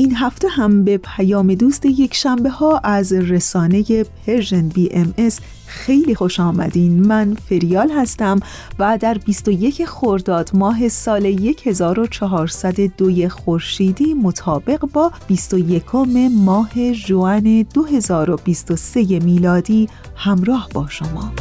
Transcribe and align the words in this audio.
این 0.00 0.16
هفته 0.16 0.48
هم 0.48 0.84
به 0.84 0.98
پیام 0.98 1.54
دوست 1.54 1.86
یک 1.86 2.14
شنبه 2.14 2.50
ها 2.50 2.78
از 2.78 3.12
رسانه 3.12 4.04
Persian 4.26 4.68
BMS 4.68 5.40
خیلی 5.66 6.14
خوش 6.14 6.40
آمدین. 6.40 7.06
من 7.06 7.34
فریال 7.34 7.90
هستم 7.90 8.40
و 8.78 8.98
در 8.98 9.14
21 9.14 9.84
خرداد 9.84 10.50
ماه 10.54 10.88
سال 10.88 11.26
1402 11.64 13.28
خورشیدی 13.28 14.14
مطابق 14.14 14.80
با 14.92 15.12
21 15.28 15.94
ماه 16.30 16.92
ژوئن 16.92 17.62
2023 17.62 19.00
میلادی 19.18 19.88
همراه 20.16 20.68
با 20.74 20.86
شما. 20.88 21.32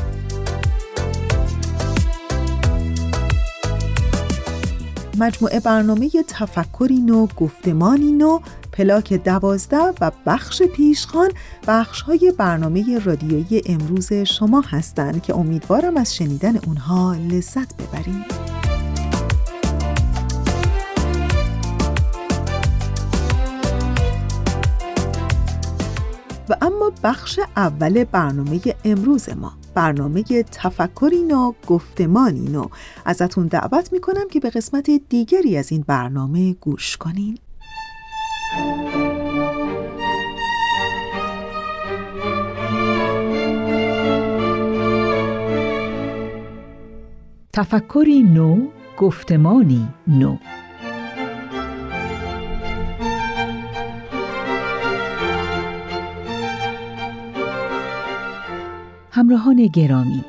مجموعه 5.20 5.60
برنامه 5.60 6.10
تفکری 6.28 7.00
نو 7.00 7.28
گفتمانی 7.38 8.12
نو 8.12 8.40
پلاک 8.72 9.14
دوازده 9.14 9.94
و 10.02 10.12
بخش 10.26 10.62
پیشخان 10.62 11.32
بخش 11.68 12.02
های 12.02 12.34
برنامه 12.38 13.00
رادیویی 13.00 13.62
امروز 13.66 14.14
شما 14.14 14.62
هستند 14.62 15.24
که 15.24 15.36
امیدوارم 15.36 15.98
از 15.98 16.16
شنیدن 16.16 16.58
اونها 16.58 17.14
لذت 17.14 17.74
ببرید. 17.78 18.50
و 26.50 26.56
اما 26.62 26.92
بخش 27.04 27.40
اول 27.58 28.04
برنامه 28.04 28.62
امروز 28.86 29.30
ما. 29.30 29.59
برنامه 29.74 30.24
تفکری 30.52 31.24
نو 31.24 31.54
گفتمانی 31.68 32.50
نو 32.50 32.66
ازتون 33.06 33.48
دعوت 33.48 33.94
می‌کنم 33.94 34.28
که 34.32 34.40
به 34.40 34.50
قسمت 34.50 34.90
دیگری 35.10 35.58
از 35.58 35.72
این 35.72 35.84
برنامه 35.88 36.54
گوش 36.54 36.98
کنین. 36.98 37.38
تفکری 47.54 48.24
نو 48.24 48.68
گفتمانی 48.98 49.88
نو. 50.08 50.38
همراهان 59.12 59.68
گرامی 59.68 60.24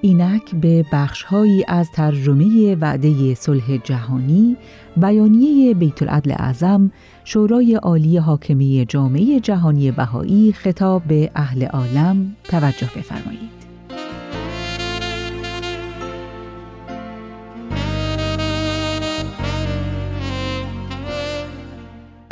اینک 0.00 0.54
به 0.54 0.84
بخشهایی 0.92 1.64
از 1.68 1.90
ترجمه 1.90 2.74
وعده 2.74 3.34
صلح 3.34 3.76
جهانی 3.76 4.56
بیانیه 4.96 5.74
بیت 5.74 6.02
العدل 6.02 6.32
اعظم 6.32 6.90
شورای 7.24 7.74
عالی 7.74 8.16
حاکمی 8.16 8.86
جامعه 8.88 9.40
جهانی 9.40 9.90
بهایی 9.90 10.52
خطاب 10.52 11.02
به 11.02 11.30
اهل 11.34 11.64
عالم 11.64 12.36
توجه 12.44 12.90
بفرمایید. 12.96 13.61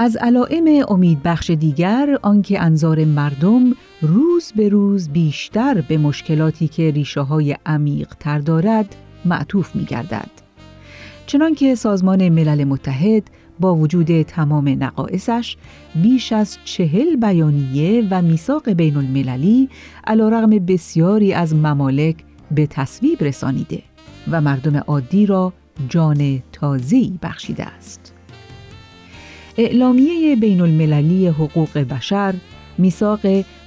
از 0.03 0.17
علائم 0.17 0.85
امیدبخش 0.89 1.51
دیگر 1.51 2.19
آنکه 2.23 2.63
انظار 2.63 3.05
مردم 3.05 3.73
روز 4.03 4.53
به 4.57 4.69
روز 4.69 5.09
بیشتر 5.09 5.81
به 5.81 5.99
مشکلاتی 5.99 6.69
که 6.69 6.91
ریشه 6.91 7.21
های 7.21 7.57
عمیق 7.67 8.09
تر 8.21 8.39
دارد 8.39 8.97
معطوف 9.25 9.77
می 9.77 9.85
گردد. 9.85 10.31
چنانکه 11.27 11.75
سازمان 11.75 12.29
ملل 12.29 12.65
متحد 12.65 13.23
با 13.61 13.75
وجود 13.75 14.23
تمام 14.23 14.69
نقائصش 14.69 15.57
بیش 16.03 16.33
از 16.33 16.59
چهل 16.65 17.17
بیانیه 17.17 18.09
و 18.11 18.23
میثاق 18.23 18.71
بین 18.71 18.97
المللی 18.97 19.69
علا 20.07 20.29
رغم 20.29 20.51
بسیاری 20.51 21.33
از 21.33 21.55
ممالک 21.55 22.17
به 22.51 22.67
تصویب 22.67 23.25
رسانیده 23.25 23.83
و 24.31 24.41
مردم 24.41 24.77
عادی 24.77 25.27
را 25.27 25.53
جان 25.89 26.43
تازه‌ای 26.53 27.19
بخشیده 27.23 27.65
است. 27.65 28.10
اعلامیه 29.59 30.37
بین 30.37 30.61
المللی 30.61 31.27
حقوق 31.27 31.79
بشر 31.79 32.35
میثاق 32.79 33.21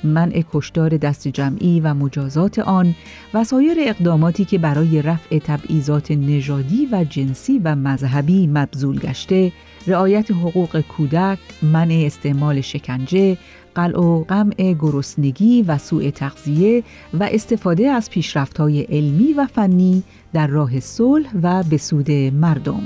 منع 0.04 0.44
کشدار 0.54 0.98
دست 0.98 1.28
جمعی 1.28 1.80
و 1.80 1.94
مجازات 1.94 2.60
آن 2.60 2.96
و 3.34 3.44
سایر 3.44 3.78
اقداماتی 3.80 4.46
که 4.46 4.58
برای 4.58 5.02
رفع 5.02 5.40
تبعیضات 5.40 6.12
نژادی 6.12 6.88
و 6.92 7.04
جنسی 7.04 7.62
و 7.64 7.76
مذهبی 7.76 8.48
مبذول 8.48 9.00
گشته 9.00 9.52
رعایت 9.88 10.32
حقوق 10.32 10.82
کودک 10.82 11.40
منع 11.62 12.04
استعمال 12.06 12.62
شکنجه 12.62 13.38
قلع 13.76 14.00
و 14.00 14.24
قمع 14.24 14.74
گرسنگی 14.80 15.62
و 15.62 15.78
سوء 15.78 16.12
تغذیه 16.12 16.84
و 17.14 17.30
استفاده 17.32 17.90
از 17.90 18.10
پیشرفت‌های 18.10 18.82
علمی 18.82 19.34
و 19.34 19.48
فنی 19.48 20.04
در 20.34 20.48
راه 20.48 20.80
صلح 20.80 21.30
و 21.44 21.64
به 21.64 21.78
سود 21.78 22.12
مردم. 22.12 22.82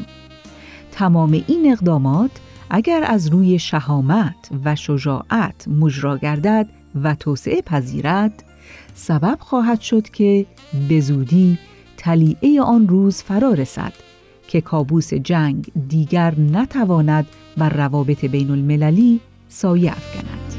تمام 0.91 1.43
این 1.47 1.71
اقدامات 1.71 2.31
اگر 2.69 3.03
از 3.07 3.27
روی 3.27 3.59
شهامت 3.59 4.49
و 4.65 4.75
شجاعت 4.75 5.67
مجرا 5.67 6.17
گردد 6.17 6.67
و 7.03 7.15
توسعه 7.15 7.61
پذیرد 7.61 8.43
سبب 8.93 9.37
خواهد 9.39 9.81
شد 9.81 10.09
که 10.09 10.45
به 10.89 11.01
زودی 11.01 11.57
تلیعه 11.97 12.61
آن 12.61 12.87
روز 12.87 13.23
فرا 13.23 13.53
رسد 13.53 13.93
که 14.47 14.61
کابوس 14.61 15.13
جنگ 15.13 15.71
دیگر 15.89 16.39
نتواند 16.39 17.27
بر 17.57 17.69
روابط 17.69 18.25
بین 18.25 18.51
المللی 18.51 19.19
سایه 19.49 19.91
افکند. 19.91 20.53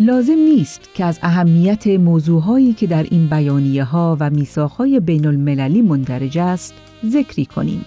لازم 0.00 0.32
نیست 0.32 0.80
که 0.94 1.04
از 1.04 1.18
اهمیت 1.22 1.86
موضوعهایی 1.86 2.72
که 2.72 2.86
در 2.86 3.02
این 3.02 3.26
بیانیه 3.26 3.84
ها 3.84 4.16
و 4.20 4.30
میثاقهای 4.30 5.00
بین 5.00 5.26
المللی 5.26 5.82
مندرج 5.82 6.38
است 6.38 6.74
ذکری 7.06 7.46
کنیم. 7.46 7.84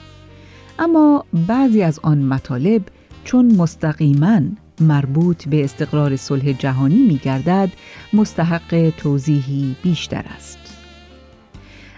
اما 0.79 1.25
بعضی 1.47 1.81
از 1.81 1.99
آن 2.03 2.17
مطالب 2.17 2.81
چون 3.23 3.55
مستقیما 3.55 4.41
مربوط 4.81 5.47
به 5.47 5.63
استقرار 5.63 6.15
صلح 6.15 6.51
جهانی 6.51 7.03
می 7.07 7.17
گردد 7.17 7.71
مستحق 8.13 8.93
توضیحی 8.97 9.75
بیشتر 9.83 10.25
است. 10.35 10.57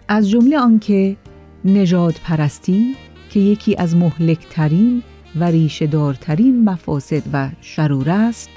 از 0.07 0.29
جمله 0.29 0.59
آنکه 0.59 1.17
نجات 1.65 2.21
پرستی 2.21 2.95
که 3.29 3.39
یکی 3.39 3.75
از 3.75 3.95
مهلکترین 3.95 5.03
و 5.35 5.43
ریشهدارترین 5.43 6.69
مفاسد 6.69 7.23
و 7.33 7.49
شرور 7.61 8.09
است 8.09 8.49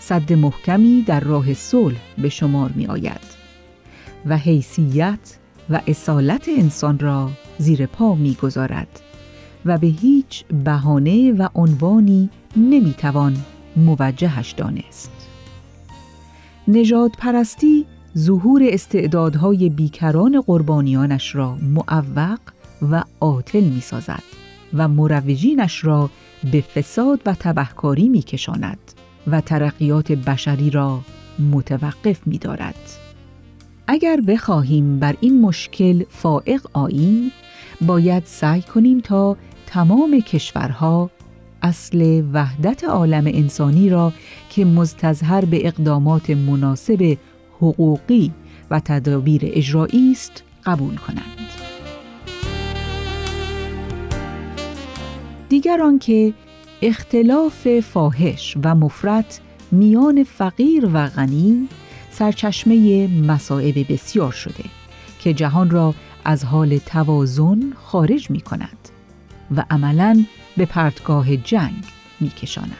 صد 0.00 0.32
محکمی 0.32 1.04
در 1.06 1.20
راه 1.20 1.54
صلح 1.54 1.98
به 2.18 2.28
شمار 2.28 2.72
می 2.74 2.86
آید 2.86 3.20
و 4.26 4.36
حیثیت 4.36 5.38
و 5.70 5.80
اصالت 5.86 6.48
انسان 6.58 6.98
را 6.98 7.30
زیر 7.58 7.86
پا 7.86 8.14
می 8.14 8.34
گذارد 8.34 9.00
و 9.68 9.78
به 9.78 9.86
هیچ 9.86 10.44
بهانه 10.64 11.32
و 11.32 11.48
عنوانی 11.54 12.30
نمی 12.56 12.94
توان 12.98 13.36
موجهش 13.76 14.52
دانست. 14.52 15.10
نجات 16.68 17.12
پرستی 17.18 17.86
ظهور 18.18 18.62
استعدادهای 18.64 19.68
بیکران 19.68 20.40
قربانیانش 20.40 21.34
را 21.34 21.56
معوق 21.62 22.38
و 22.90 23.04
عاطل 23.20 23.64
می 23.64 23.80
سازد 23.80 24.22
و 24.74 24.88
مروجینش 24.88 25.84
را 25.84 26.10
به 26.52 26.60
فساد 26.60 27.20
و 27.26 27.34
تبهکاری 27.34 28.08
می 28.08 28.22
کشاند 28.22 28.78
و 29.26 29.40
ترقیات 29.40 30.12
بشری 30.12 30.70
را 30.70 31.00
متوقف 31.52 32.26
می 32.26 32.38
دارد. 32.38 32.74
اگر 33.86 34.20
بخواهیم 34.20 34.98
بر 34.98 35.16
این 35.20 35.40
مشکل 35.40 36.04
فائق 36.10 36.66
آییم 36.72 37.32
باید 37.80 38.22
سعی 38.26 38.62
کنیم 38.62 39.00
تا 39.00 39.36
تمام 39.70 40.20
کشورها 40.20 41.10
اصل 41.62 42.22
وحدت 42.32 42.84
عالم 42.84 43.24
انسانی 43.26 43.90
را 43.90 44.12
که 44.50 44.64
مستظهر 44.64 45.44
به 45.44 45.66
اقدامات 45.66 46.30
مناسب 46.30 47.16
حقوقی 47.56 48.32
و 48.70 48.80
تدابیر 48.80 49.40
اجرایی 49.44 50.12
است 50.12 50.42
قبول 50.64 50.96
کنند. 50.96 51.38
دیگر 55.48 55.82
آنکه 55.82 56.34
اختلاف 56.82 57.80
فاحش 57.80 58.56
و 58.64 58.74
مفرت 58.74 59.40
میان 59.70 60.24
فقیر 60.24 60.88
و 60.92 61.06
غنی 61.06 61.68
سرچشمه 62.10 63.06
مصائب 63.06 63.92
بسیار 63.92 64.32
شده 64.32 64.64
که 65.20 65.34
جهان 65.34 65.70
را 65.70 65.94
از 66.24 66.44
حال 66.44 66.78
توازن 66.78 67.72
خارج 67.72 68.30
می 68.30 68.40
کند 68.40 68.97
و 69.56 69.64
عملا 69.70 70.24
به 70.56 70.66
پرتگاه 70.66 71.36
جنگ 71.36 71.84
می 72.20 72.28
کشاند. 72.28 72.76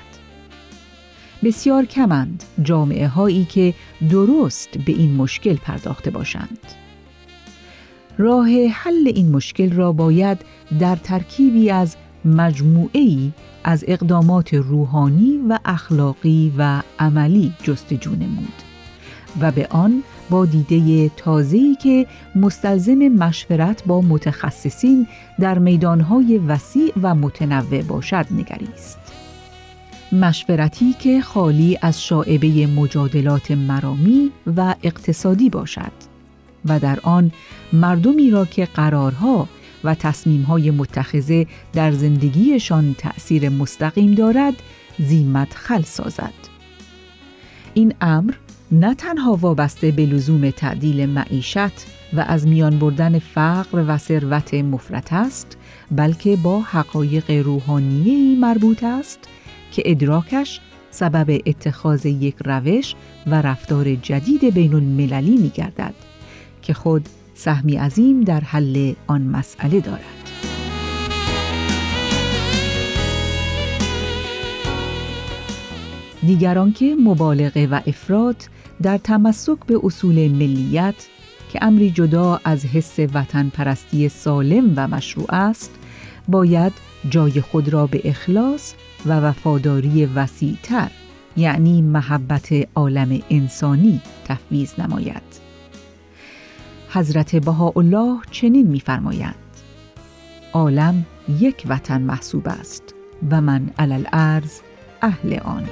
بسیار 1.45 1.85
کمند 1.85 2.45
جامعه 2.63 3.09
هایی 3.09 3.45
که 3.45 3.75
درست 4.11 4.79
به 4.79 4.93
این 4.93 5.15
مشکل 5.15 5.57
پرداخته 5.57 6.11
باشند. 6.11 6.59
راه 8.19 8.49
حل 8.73 9.09
این 9.15 9.31
مشکل 9.31 9.73
را 9.73 9.93
باید 9.93 10.39
در 10.81 10.97
ترکیبی 10.97 11.71
از 11.71 11.97
مجموعه 12.25 13.01
ای 13.01 13.33
از 13.65 13.85
اقدامات 13.89 14.55
روحانی 14.55 15.41
و 15.49 15.59
اخلاقی 15.65 16.53
و 16.59 16.83
عملی 16.99 17.53
جستجو 17.63 18.11
نمود 18.11 18.53
و 19.41 19.51
به 19.53 19.67
آن 19.71 20.03
با 20.31 20.47
دیده 20.47 21.09
تازه‌ای 21.17 21.75
که 21.75 22.07
مستلزم 22.35 23.09
مشورت 23.09 23.85
با 23.85 24.01
متخصصین 24.01 25.07
در 25.41 25.59
میدانهای 25.59 26.39
وسیع 26.39 26.93
و 27.03 27.15
متنوع 27.15 27.83
باشد 27.83 28.27
نگریست. 28.31 28.99
مشورتی 30.13 30.93
که 30.93 31.21
خالی 31.21 31.79
از 31.83 32.03
شاعبه 32.03 32.67
مجادلات 32.67 33.51
مرامی 33.51 34.31
و 34.57 34.75
اقتصادی 34.83 35.51
باشد 35.51 35.93
و 36.65 36.79
در 36.81 36.99
آن 37.03 37.33
مردمی 37.73 38.31
را 38.31 38.45
که 38.45 38.65
قرارها 38.65 39.49
و 39.85 39.95
تصمیمهای 39.95 40.71
متخذه 40.71 41.47
در 41.73 41.93
زندگیشان 41.93 42.95
تأثیر 42.99 43.49
مستقیم 43.49 44.15
دارد 44.15 44.55
زیمت 44.99 45.55
خل 45.55 45.83
سازد. 45.83 46.33
این 47.75 47.95
امر 48.01 48.35
نه 48.73 48.95
تنها 48.95 49.37
وابسته 49.37 49.91
به 49.91 50.07
لزوم 50.07 50.51
تعدیل 50.51 51.07
معیشت 51.07 51.87
و 52.13 52.21
از 52.27 52.47
میان 52.47 52.79
بردن 52.79 53.19
فقر 53.19 53.85
و 53.89 53.99
ثروت 53.99 54.55
مفرط 54.55 55.13
است 55.13 55.57
بلکه 55.91 56.37
با 56.37 56.61
حقایق 56.61 57.31
روحانی 57.31 58.37
مربوط 58.41 58.85
است 58.85 59.19
که 59.73 59.83
ادراکش 59.87 60.61
سبب 60.91 61.41
اتخاذ 61.47 62.07
یک 62.07 62.35
روش 62.45 62.95
و 63.27 63.43
رفتار 63.43 63.95
جدید 63.95 64.55
بین 64.55 64.75
المللی 64.75 65.37
می 65.37 65.49
گردد 65.49 65.95
که 66.63 66.75
خود 66.75 67.09
سهمی 67.35 67.77
عظیم 67.77 68.21
در 68.21 68.41
حل 68.41 68.93
آن 69.07 69.23
مسئله 69.23 69.81
دارد. 69.81 70.19
دیگران 76.27 76.73
که 76.73 76.97
مبالغه 77.05 77.67
و 77.67 77.81
افراد 77.87 78.37
در 78.83 78.99
تمسک 78.99 79.59
به 79.67 79.81
اصول 79.83 80.29
ملیت 80.29 80.95
که 81.53 81.59
امری 81.63 81.91
جدا 81.91 82.41
از 82.45 82.65
حس 82.67 82.99
وطن 83.15 83.49
پرستی 83.49 84.09
سالم 84.09 84.73
و 84.77 84.89
مشروع 84.89 85.35
است 85.35 85.71
باید 86.29 86.73
جای 87.11 87.41
خود 87.41 87.69
را 87.69 87.87
به 87.87 88.01
اخلاص 88.05 88.75
و 89.07 89.21
وفاداری 89.21 90.07
وسیعتر 90.07 90.91
یعنی 91.37 91.83
محبت 91.83 92.49
عالم 92.75 93.21
انسانی 93.31 94.01
تفویض 94.25 94.73
نماید. 94.79 95.23
حضرت 96.91 97.37
بهاءالله 97.37 98.19
چنین 98.31 98.67
می‌فرمایند 98.67 99.35
عالم 100.53 101.07
یک 101.41 101.65
وطن 101.69 102.03
محسوب 102.03 102.49
است 102.49 102.95
و 103.31 103.41
من 103.41 103.71
علل 103.79 104.05
ارز 104.13 104.61
اهل 105.03 105.39
آن. 105.39 105.69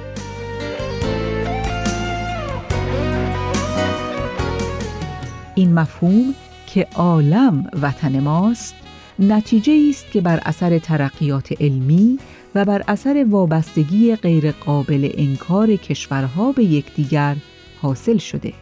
این 5.57 5.73
مفهوم 5.73 6.35
که 6.67 6.87
عالم 6.95 7.69
وطن 7.81 8.19
ماست 8.19 8.75
نتیجه 9.19 9.87
است 9.89 10.11
که 10.11 10.21
بر 10.21 10.39
اثر 10.45 10.79
ترقیات 10.79 11.61
علمی 11.61 12.19
و 12.55 12.65
بر 12.65 12.83
اثر 12.87 13.25
وابستگی 13.29 14.15
غیرقابل 14.15 15.09
انکار 15.13 15.75
کشورها 15.75 16.51
به 16.51 16.63
یکدیگر 16.63 17.35
حاصل 17.81 18.17
شده 18.17 18.53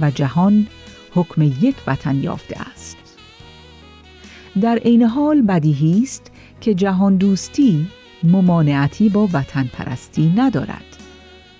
و 0.00 0.10
جهان 0.10 0.66
حکم 1.14 1.42
یک 1.42 1.76
وطن 1.86 2.16
یافته 2.16 2.56
است. 2.60 2.96
در 4.60 4.76
عین 4.76 5.02
حال 5.02 5.42
بدیهی 5.42 6.02
است 6.02 6.30
که 6.60 6.74
جهان 6.74 7.16
دوستی 7.16 7.86
ممانعتی 8.22 9.08
با 9.08 9.28
وطن 9.32 9.70
پرستی 9.72 10.32
ندارد 10.36 10.91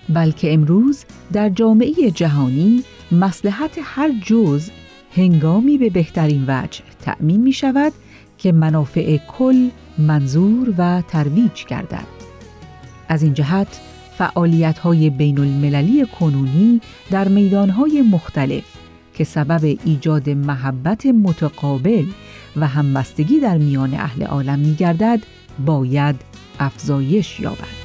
بلکه 0.09 0.53
امروز 0.53 1.05
در 1.33 1.49
جامعه 1.49 2.11
جهانی 2.11 2.83
مسلحت 3.11 3.79
هر 3.83 4.11
جز 4.25 4.69
هنگامی 5.15 5.77
به 5.77 5.89
بهترین 5.89 6.45
وجه 6.47 6.81
تأمین 7.01 7.41
می 7.41 7.53
شود 7.53 7.93
که 8.37 8.51
منافع 8.51 9.17
کل 9.17 9.69
منظور 9.97 10.73
و 10.77 11.01
ترویج 11.01 11.65
گردد. 11.65 12.05
از 13.09 13.23
این 13.23 13.33
جهت 13.33 13.81
فعالیت 14.17 14.79
های 14.79 15.09
بین 15.09 15.39
المللی 15.39 16.05
کنونی 16.19 16.81
در 17.11 17.27
میدان 17.27 17.69
های 17.69 18.01
مختلف 18.01 18.63
که 19.13 19.23
سبب 19.23 19.77
ایجاد 19.85 20.29
محبت 20.29 21.05
متقابل 21.05 22.05
و 22.55 22.67
همبستگی 22.67 23.39
در 23.39 23.57
میان 23.57 23.93
اهل 23.93 24.23
عالم 24.23 24.59
می 24.59 24.75
گردد 24.75 25.19
باید 25.65 26.15
افزایش 26.59 27.39
یابد. 27.39 27.82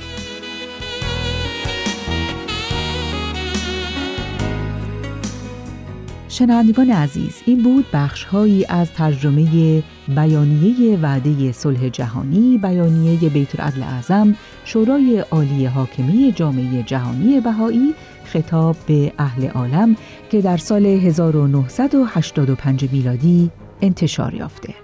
شنوندگان 6.38 6.90
عزیز 6.90 7.42
این 7.46 7.62
بود 7.62 7.86
بخشهایی 7.92 8.66
از 8.68 8.92
ترجمه 8.92 9.82
بیانیه 10.08 10.98
وعده 10.98 11.52
صلح 11.52 11.88
جهانی 11.88 12.58
بیانیه 12.58 13.28
بیت 13.28 13.60
العدل 13.60 13.82
اعظم 13.82 14.34
شورای 14.64 15.18
عالی 15.18 15.66
حاکمی 15.66 16.32
جامعه 16.32 16.82
جهانی 16.82 17.40
بهایی 17.40 17.94
خطاب 18.24 18.76
به 18.86 19.12
اهل 19.18 19.48
عالم 19.48 19.96
که 20.30 20.40
در 20.40 20.56
سال 20.56 20.86
1985 20.86 22.88
میلادی 22.92 23.50
انتشار 23.82 24.34
یافته. 24.34 24.74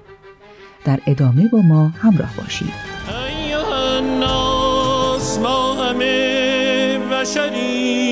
در 0.84 1.00
ادامه 1.06 1.48
با 1.48 1.58
ما 1.58 1.88
همراه 1.88 2.36
باشید. 2.36 2.72
ما 5.42 5.74
همه 5.74 6.98
بنده 7.10 8.03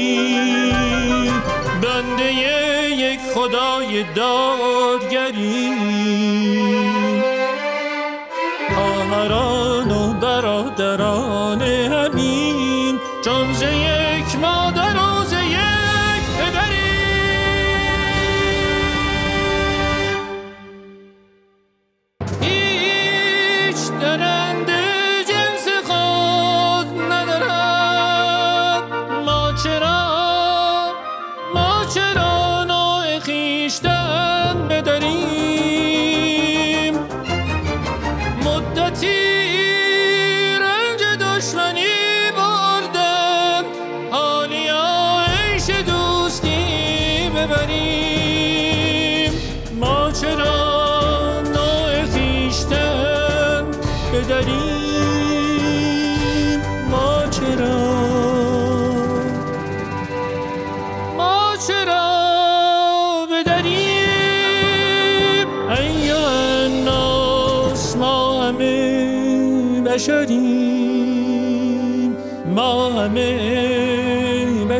خدای 3.42 4.02
دادگری. 4.02 5.72
خواهران 8.74 9.90
و 9.90 10.12
برادران. 10.12 11.31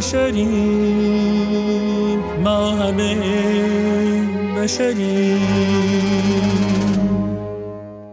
بشریم 0.03 0.49
ما 2.45 2.71
همه 2.71 3.15
بشریم. 4.57 5.39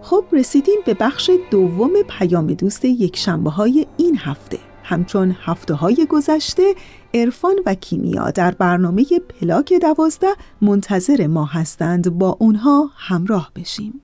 خب 0.01 0.25
رسیدیم 0.31 0.79
به 0.85 0.93
بخش 0.93 1.31
دوم 1.51 1.91
پیام 2.09 2.47
دوست 2.47 2.85
یک 2.85 3.17
شنبه 3.17 3.49
های 3.49 3.87
این 3.97 4.17
هفته. 4.17 4.57
همچون 4.83 5.35
هفته 5.43 5.73
های 5.73 6.07
گذشته 6.09 6.75
عرفان 7.13 7.55
و 7.65 7.75
کیمیا 7.75 8.31
در 8.31 8.51
برنامه 8.51 9.05
پلاک 9.29 9.73
دوازده 9.73 10.35
منتظر 10.61 11.27
ما 11.27 11.45
هستند. 11.45 12.17
با 12.17 12.37
اونها 12.39 12.89
همراه 12.95 13.51
بشیم. 13.55 14.01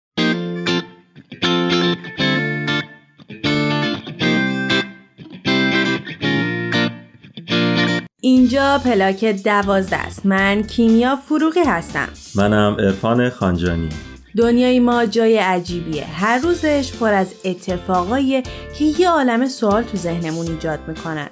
اینجا 8.26 8.82
پلاک 8.86 9.26
دوازده 9.26 9.96
است. 9.96 10.26
من 10.26 10.64
کیمیا 10.64 11.16
فروغی 11.16 11.60
هستم. 11.68 12.08
منم 12.36 12.76
عرفان 12.80 13.30
خانجانی. 13.30 13.90
دنیای 14.38 14.80
ما 14.80 15.06
جای 15.06 15.38
عجیبیه. 15.38 16.06
هر 16.06 16.38
روزش 16.38 16.92
پر 17.00 17.14
از 17.14 17.34
اتفاقایی 17.46 18.42
که 18.78 18.86
یه 19.00 19.10
عالم 19.10 19.48
سوال 19.48 19.84
تو 19.84 19.98
ذهنمون 19.98 20.48
ایجاد 20.48 20.80
می‌کنن. 20.88 21.28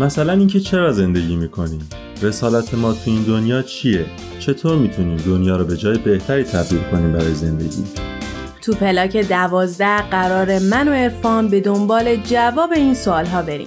مثلا 0.00 0.32
اینکه 0.32 0.60
چرا 0.60 0.92
زندگی 0.92 1.36
می‌کنیم؟ 1.36 1.88
رسالت 2.22 2.74
ما 2.74 2.92
تو 2.92 3.10
این 3.10 3.22
دنیا 3.22 3.62
چیه؟ 3.62 4.06
چطور 4.38 4.78
می‌تونیم 4.78 5.16
دنیا 5.16 5.56
رو 5.56 5.64
به 5.64 5.76
جای 5.76 5.98
بهتری 5.98 6.44
تبدیل 6.44 6.82
کنیم 6.90 7.12
برای 7.12 7.34
زندگی؟ 7.34 7.84
تو 8.62 8.74
پلاک 8.74 9.16
دوازده 9.16 10.02
قرار 10.02 10.58
من 10.58 10.88
و 10.88 10.92
عرفان 10.92 11.48
به 11.48 11.60
دنبال 11.60 12.16
جواب 12.16 12.72
این 12.72 12.94
سوال 12.94 13.26
ها 13.26 13.42
بریم. 13.42 13.66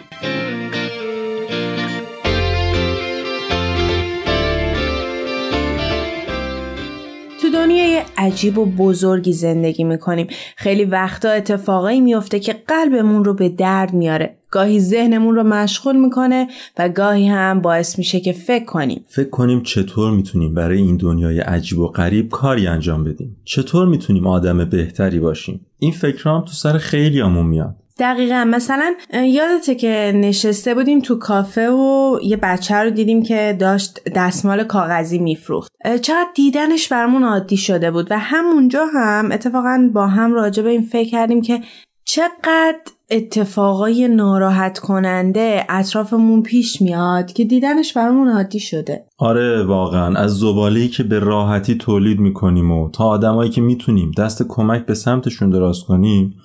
عجیب 8.21 8.57
و 8.57 8.65
بزرگی 8.65 9.33
زندگی 9.33 9.83
می‌کنیم. 9.83 10.27
خیلی 10.55 10.85
وقتا 10.85 11.29
اتفاقایی 11.29 12.01
میفته 12.01 12.39
که 12.39 12.55
قلبمون 12.67 13.23
رو 13.23 13.33
به 13.33 13.49
درد 13.49 13.93
میاره 13.93 14.35
گاهی 14.51 14.79
ذهنمون 14.79 15.35
رو 15.35 15.43
مشغول 15.43 15.97
می‌کنه 15.97 16.47
و 16.77 16.89
گاهی 16.89 17.27
هم 17.27 17.61
باعث 17.61 17.97
میشه 17.97 18.19
که 18.19 18.31
فکر 18.31 18.65
کنیم. 18.65 19.05
فکر 19.07 19.29
کنیم 19.29 19.61
چطور 19.63 20.11
می‌تونیم 20.11 20.53
برای 20.53 20.77
این 20.77 20.97
دنیای 20.97 21.39
عجیب 21.39 21.79
و 21.79 21.87
غریب 21.87 22.29
کاری 22.29 22.67
انجام 22.67 23.03
بدیم؟ 23.03 23.37
چطور 23.45 23.87
می‌تونیم 23.87 24.27
آدم 24.27 24.65
بهتری 24.65 25.19
باشیم؟ 25.19 25.65
این 25.79 25.91
فکرام 25.91 26.41
تو 26.41 26.51
سر 26.51 26.77
خیلیامون 26.77 27.45
میاد. 27.45 27.75
دقیقا. 27.99 28.45
مثلا 28.47 28.93
یادته 29.13 29.75
که 29.75 30.11
نشسته 30.15 30.73
بودیم 30.73 30.99
تو 30.99 31.15
کافه 31.15 31.69
و 31.69 32.19
یه 32.23 32.37
بچه 32.37 32.75
رو 32.75 32.89
دیدیم 32.89 33.23
که 33.23 33.57
داشت 33.59 33.99
دستمال 34.15 34.63
کاغذی 34.63 35.19
میفروخت. 35.19 35.71
چقدر 36.01 36.29
دیدنش 36.35 36.87
برمون 36.87 37.23
عادی 37.23 37.57
شده 37.57 37.91
بود 37.91 38.07
و 38.11 38.19
همونجا 38.19 38.85
هم 38.93 39.31
اتفاقا 39.31 39.89
با 39.93 40.07
هم 40.07 40.33
راجع 40.33 40.63
به 40.63 40.69
این 40.69 40.81
فکر 40.81 41.09
کردیم 41.09 41.41
که 41.41 41.61
چقدر 42.05 42.77
اتفاقای 43.11 44.07
ناراحت 44.07 44.79
کننده 44.79 45.65
اطرافمون 45.69 46.43
پیش 46.43 46.81
میاد 46.81 47.33
که 47.33 47.43
دیدنش 47.43 47.93
برامون 47.93 48.29
عادی 48.29 48.59
شده. 48.59 49.05
آره 49.17 49.63
واقعا. 49.63 50.15
از 50.15 50.39
زباله‌ای 50.39 50.87
که 50.87 51.03
به 51.03 51.19
راحتی 51.19 51.75
تولید 51.75 52.19
می‌کنیم 52.19 52.71
و 52.71 52.89
تا 52.89 53.03
آدمایی 53.03 53.49
که 53.49 53.61
می‌تونیم 53.61 54.11
دست 54.17 54.43
کمک 54.47 54.85
به 54.85 54.93
سمتشون 54.93 55.49
دراز 55.49 55.83
کنیم 55.83 56.35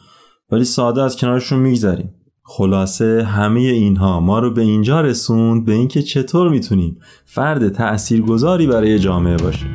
ولی 0.50 0.64
ساده 0.64 1.02
از 1.02 1.16
کنارشون 1.16 1.58
میگذریم. 1.58 2.14
خلاصه 2.42 3.22
همه 3.22 3.60
اینها 3.60 4.20
ما 4.20 4.38
رو 4.38 4.50
به 4.50 4.62
اینجا 4.62 5.00
رسوند 5.00 5.64
به 5.64 5.72
اینکه 5.72 6.02
چطور 6.02 6.48
می‌تونیم 6.48 6.98
فرد 7.24 7.68
تأثیرگذاری 7.68 8.66
برای 8.66 8.98
جامعه 8.98 9.36
باشیم. 9.36 9.70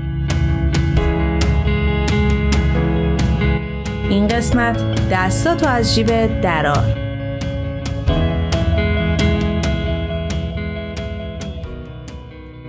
این 4.09 4.27
قسمت 4.27 5.09
دستاتو 5.11 5.67
از 5.67 5.95
جیب 5.95 6.41
درار. 6.41 7.10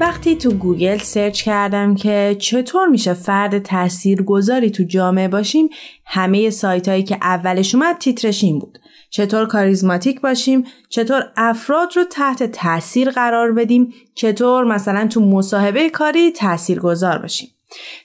وقتی 0.03 0.37
تو 0.37 0.51
گوگل 0.51 0.99
سرچ 0.99 1.43
کردم 1.43 1.95
که 1.95 2.37
چطور 2.39 2.89
میشه 2.89 3.15
فرد 3.15 3.59
تاثیرگذاری 3.59 4.71
تو 4.71 4.85
جامعه 4.85 5.29
باشیم 5.29 5.69
همه 6.07 6.51
سایت 6.51 6.89
هایی 6.89 7.03
که 7.03 7.19
اولش 7.23 7.75
اومد 7.75 7.99
تیترش 7.99 8.45
این 8.45 8.59
بود. 8.59 8.79
چطور 9.11 9.47
کاریزماتیک 9.47 10.21
باشیم 10.21 10.65
چطور 10.89 11.33
افراد 11.37 11.97
رو 11.97 12.05
تحت 12.05 12.43
تاثیر 12.43 13.11
قرار 13.11 13.53
بدیم 13.53 13.95
چطور 14.15 14.65
مثلا 14.65 15.07
تو 15.07 15.21
مصاحبه 15.21 15.91
کاری 15.91 16.31
تاثیرگذار 16.31 17.19
باشیم. 17.19 17.49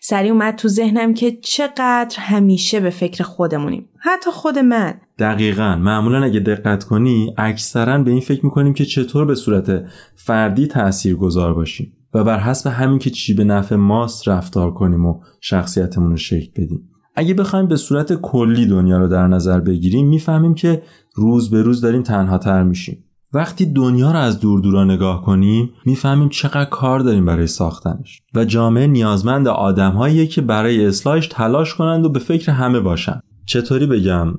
سریع 0.02 0.32
اومد 0.32 0.56
تو 0.56 0.68
ذهنم 0.68 1.14
که 1.14 1.32
چقدر 1.42 2.16
همیشه 2.20 2.80
به 2.80 2.90
فکر 2.90 3.24
خودمونیم. 3.24 3.90
حتی 4.00 4.32
خود 4.32 4.60
من. 4.60 4.94
دقیقا. 5.20 5.76
معمولا 5.76 6.24
اگه 6.24 6.40
دقت 6.40 6.84
کنی 6.84 7.34
اکثرا 7.38 7.98
به 7.98 8.12
این 8.12 8.22
فکر 8.22 8.46
می‌کنیم 8.46 8.74
که 8.74 8.86
چطور 8.86 9.26
به 9.26 9.36
صورت 9.36 9.84
فردی 10.16 10.68
تأثیر 10.68 11.16
گذار 11.16 11.54
باشیم 11.54 11.94
و 12.14 12.24
بر 12.24 12.40
حسب 12.40 12.70
همین 12.70 13.00
که 13.00 13.10
چی 13.10 13.34
به 13.34 13.44
نفع 13.44 13.76
ماست 13.76 14.28
رفتار 14.28 14.74
کنیم 14.74 15.06
و 15.06 15.20
شخصیتمون 15.42 16.10
رو 16.10 16.18
شکل 16.18 16.52
بدیم. 16.64 16.90
اگه 17.16 17.34
بخوایم 17.34 17.68
به 17.68 17.76
صورت 17.76 18.14
کلی 18.14 18.66
دنیا 18.66 18.98
رو 18.98 19.08
در 19.08 19.28
نظر 19.28 19.60
بگیریم 19.60 20.08
می‌فهمیم 20.08 20.54
که 20.54 20.82
روز 21.16 21.50
به 21.50 21.62
روز 21.62 21.82
داریم 21.82 22.04
تنها 22.04 22.38
تر 22.38 22.64
میشیم. 22.64 23.04
وقتی 23.34 23.66
دنیا 23.66 24.12
رو 24.12 24.18
از 24.18 24.40
دور 24.40 24.60
دورا 24.60 24.84
نگاه 24.84 25.22
کنیم 25.22 25.70
می‌فهمیم 25.86 26.30
چقدر 26.30 26.70
کار 26.70 27.00
داریم 27.00 27.26
برای 27.26 27.48
ساختنش. 27.48 28.22
و 28.36 28.46
جامعه 28.46 28.88
نیازمند 28.88 29.48
آدمهاییه 29.48 30.28
که 30.28 30.42
برای 30.42 30.86
اصلاحش 30.86 31.28
تلاش 31.28 31.76
کنند 31.76 32.06
و 32.06 32.10
به 32.10 32.20
فکر 32.20 32.52
همه 32.52 32.80
باشن 32.80 33.20
چطوری 33.46 33.86
بگم؟ 33.86 34.34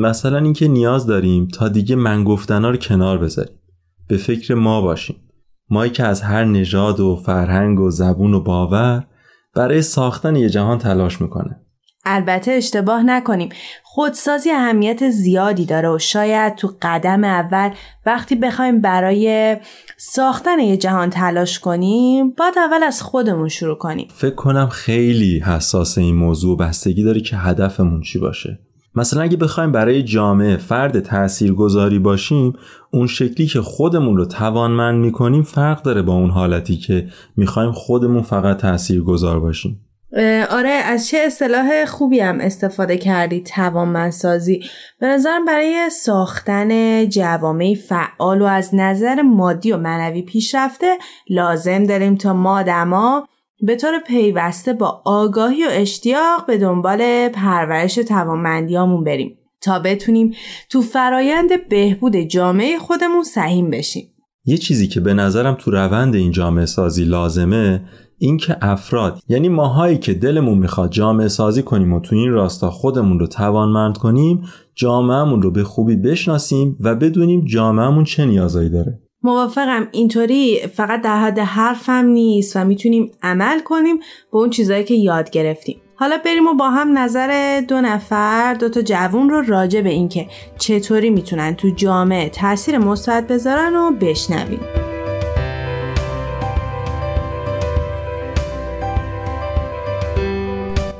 مثلا 0.00 0.38
اینکه 0.38 0.68
نیاز 0.68 1.06
داریم 1.06 1.46
تا 1.46 1.68
دیگه 1.68 1.96
من 1.96 2.24
گفتنا 2.24 2.70
رو 2.70 2.76
کنار 2.76 3.18
بذاریم. 3.18 3.56
به 4.08 4.16
فکر 4.16 4.54
ما 4.54 4.80
باشیم. 4.80 5.16
مایی 5.70 5.90
که 5.90 6.04
از 6.04 6.22
هر 6.22 6.44
نژاد 6.44 7.00
و 7.00 7.16
فرهنگ 7.16 7.80
و 7.80 7.90
زبون 7.90 8.34
و 8.34 8.40
باور 8.40 9.06
برای 9.54 9.82
ساختن 9.82 10.36
یه 10.36 10.48
جهان 10.48 10.78
تلاش 10.78 11.20
می‌کنه. 11.20 11.65
البته 12.06 12.52
اشتباه 12.52 13.02
نکنیم. 13.02 13.48
خودسازی 13.82 14.50
اهمیت 14.50 15.10
زیادی 15.10 15.66
داره 15.66 15.88
و 15.88 15.98
شاید 15.98 16.54
تو 16.54 16.70
قدم 16.82 17.24
اول 17.24 17.70
وقتی 18.06 18.34
بخوایم 18.34 18.80
برای 18.80 19.56
ساختن 19.96 20.58
یه 20.58 20.76
جهان 20.76 21.10
تلاش 21.10 21.60
کنیم 21.60 22.30
باید 22.30 22.54
اول 22.58 22.82
از 22.82 23.02
خودمون 23.02 23.48
شروع 23.48 23.78
کنیم. 23.78 24.08
فکر 24.14 24.34
کنم 24.34 24.68
خیلی 24.68 25.38
حساس 25.38 25.98
این 25.98 26.14
موضوع 26.14 26.58
بستگی 26.58 27.04
داره 27.04 27.20
که 27.20 27.36
هدفمون 27.36 28.00
چی 28.00 28.18
باشه. 28.18 28.58
مثلا 28.94 29.22
اگه 29.22 29.36
بخوایم 29.36 29.72
برای 29.72 30.02
جامعه 30.02 30.56
فرد 30.56 31.00
تاثیرگذاری 31.00 31.98
باشیم 31.98 32.52
اون 32.90 33.06
شکلی 33.06 33.46
که 33.46 33.60
خودمون 33.60 34.16
رو 34.16 34.24
توانمند 34.24 35.00
می‌کنیم 35.00 35.42
فرق 35.42 35.82
داره 35.82 36.02
با 36.02 36.12
اون 36.12 36.30
حالتی 36.30 36.76
که 36.76 37.08
می‌خوایم 37.36 37.72
خودمون 37.72 38.22
فقط 38.22 38.56
تاثیرگذار 38.56 39.40
باشیم. 39.40 39.85
آره 40.50 40.70
از 40.70 41.08
چه 41.08 41.18
اصطلاح 41.18 41.84
خوبی 41.84 42.20
هم 42.20 42.40
استفاده 42.40 42.96
کردی 42.96 43.40
توانمندسازی 43.40 44.60
به 45.00 45.06
نظرم 45.06 45.44
برای 45.44 45.90
ساختن 45.90 47.04
جوامعی 47.08 47.74
فعال 47.74 48.42
و 48.42 48.44
از 48.44 48.74
نظر 48.74 49.22
مادی 49.22 49.72
و 49.72 49.76
معنوی 49.76 50.22
پیشرفته 50.22 50.98
لازم 51.30 51.84
داریم 51.84 52.16
تا 52.16 52.32
ما 52.32 52.58
آدما 52.58 53.28
به 53.60 53.76
طور 53.76 53.98
پیوسته 53.98 54.72
با 54.72 55.02
آگاهی 55.04 55.64
و 55.64 55.68
اشتیاق 55.70 56.46
به 56.46 56.58
دنبال 56.58 57.28
پرورش 57.28 57.94
توانمندیامون 57.94 59.04
بریم 59.04 59.38
تا 59.60 59.78
بتونیم 59.78 60.34
تو 60.70 60.82
فرایند 60.82 61.68
بهبود 61.68 62.16
جامعه 62.16 62.78
خودمون 62.78 63.22
سهیم 63.22 63.70
بشیم. 63.70 64.15
یه 64.46 64.56
چیزی 64.56 64.88
که 64.88 65.00
به 65.00 65.14
نظرم 65.14 65.54
تو 65.54 65.70
روند 65.70 66.14
این 66.14 66.30
جامعه 66.30 66.66
سازی 66.66 67.04
لازمه 67.04 67.82
اینکه 68.18 68.56
افراد 68.62 69.22
یعنی 69.28 69.48
ماهایی 69.48 69.98
که 69.98 70.14
دلمون 70.14 70.58
می‌خواد 70.58 70.90
جامعه 70.90 71.28
سازی 71.28 71.62
کنیم 71.62 71.92
و 71.92 72.00
تو 72.00 72.16
این 72.16 72.30
راستا 72.30 72.70
خودمون 72.70 73.18
رو 73.18 73.26
توانمند 73.26 73.98
کنیم 73.98 74.42
جامعهمون 74.74 75.42
رو 75.42 75.50
به 75.50 75.64
خوبی 75.64 75.96
بشناسیم 75.96 76.76
و 76.80 76.94
بدونیم 76.94 77.44
جامعهمون 77.44 78.04
چه 78.04 78.24
نیازایی 78.24 78.68
داره. 78.68 79.00
موافقم. 79.22 79.88
اینطوری 79.92 80.58
فقط 80.74 81.02
در 81.02 81.18
حد 81.18 81.38
حرفم 81.38 82.04
نیست 82.04 82.56
و 82.56 82.64
می‌تونیم 82.64 83.10
عمل 83.22 83.60
کنیم 83.60 83.96
به 84.32 84.38
اون 84.38 84.50
چیزایی 84.50 84.84
که 84.84 84.94
یاد 84.94 85.30
گرفتیم. 85.30 85.76
حالا 85.98 86.18
بریم 86.24 86.46
و 86.46 86.54
با 86.54 86.70
هم 86.70 86.98
نظر 86.98 87.60
دو 87.68 87.80
نفر 87.80 88.54
دو 88.54 88.68
تا 88.68 88.82
جوون 88.82 89.30
رو 89.30 89.42
راجع 89.42 89.80
به 89.80 89.90
اینکه 89.90 90.26
چطوری 90.58 91.10
می‌تونن 91.10 91.54
تو 91.54 91.70
جامعه 91.70 92.28
تاثیر 92.28 92.78
مثبت 92.78 93.26
بذارن 93.26 93.76
و 93.76 93.90
بشنویم. 93.90 94.60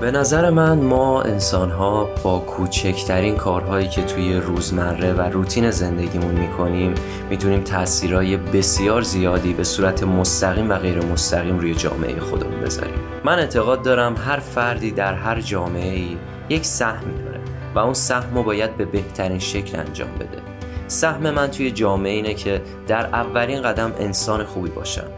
به 0.06 0.12
نظر 0.12 0.50
من 0.50 0.78
ما 0.78 1.22
انسان 1.22 1.70
ها 1.70 2.08
با 2.22 2.38
کوچکترین 2.38 3.36
کارهایی 3.36 3.88
که 3.88 4.02
توی 4.02 4.34
روزمره 4.34 5.12
و 5.12 5.20
روتین 5.20 5.70
زندگیمون 5.70 6.34
می‌کنیم 6.34 6.94
می‌تونیم 7.30 7.60
تاثیرهای 7.60 8.36
بسیار 8.36 9.02
زیادی 9.02 9.52
به 9.52 9.64
صورت 9.64 10.02
مستقیم 10.02 10.70
و 10.70 10.74
غیر 10.74 11.04
مستقیم 11.04 11.58
روی 11.58 11.74
جامعه 11.74 12.20
خودمون 12.20 12.60
بذاریم. 12.60 12.94
من 13.24 13.38
اعتقاد 13.38 13.82
دارم 13.82 14.16
هر 14.16 14.38
فردی 14.38 14.90
در 14.90 15.14
هر 15.14 15.40
جامعه 15.40 15.94
ای 15.94 16.16
یک 16.48 16.64
سهمی 16.64 17.22
داره 17.22 17.40
و 17.74 17.78
اون 17.78 17.94
سهم 17.94 18.34
رو 18.34 18.42
باید 18.42 18.76
به 18.76 18.84
بهترین 18.84 19.38
شکل 19.38 19.78
انجام 19.78 20.14
بده. 20.14 20.42
سهم 20.86 21.30
من 21.30 21.46
توی 21.46 21.70
جامعه 21.70 22.12
اینه 22.12 22.34
که 22.34 22.62
در 22.86 23.06
اولین 23.06 23.62
قدم 23.62 23.92
انسان 23.98 24.44
خوبی 24.44 24.70
باشم 24.70 25.08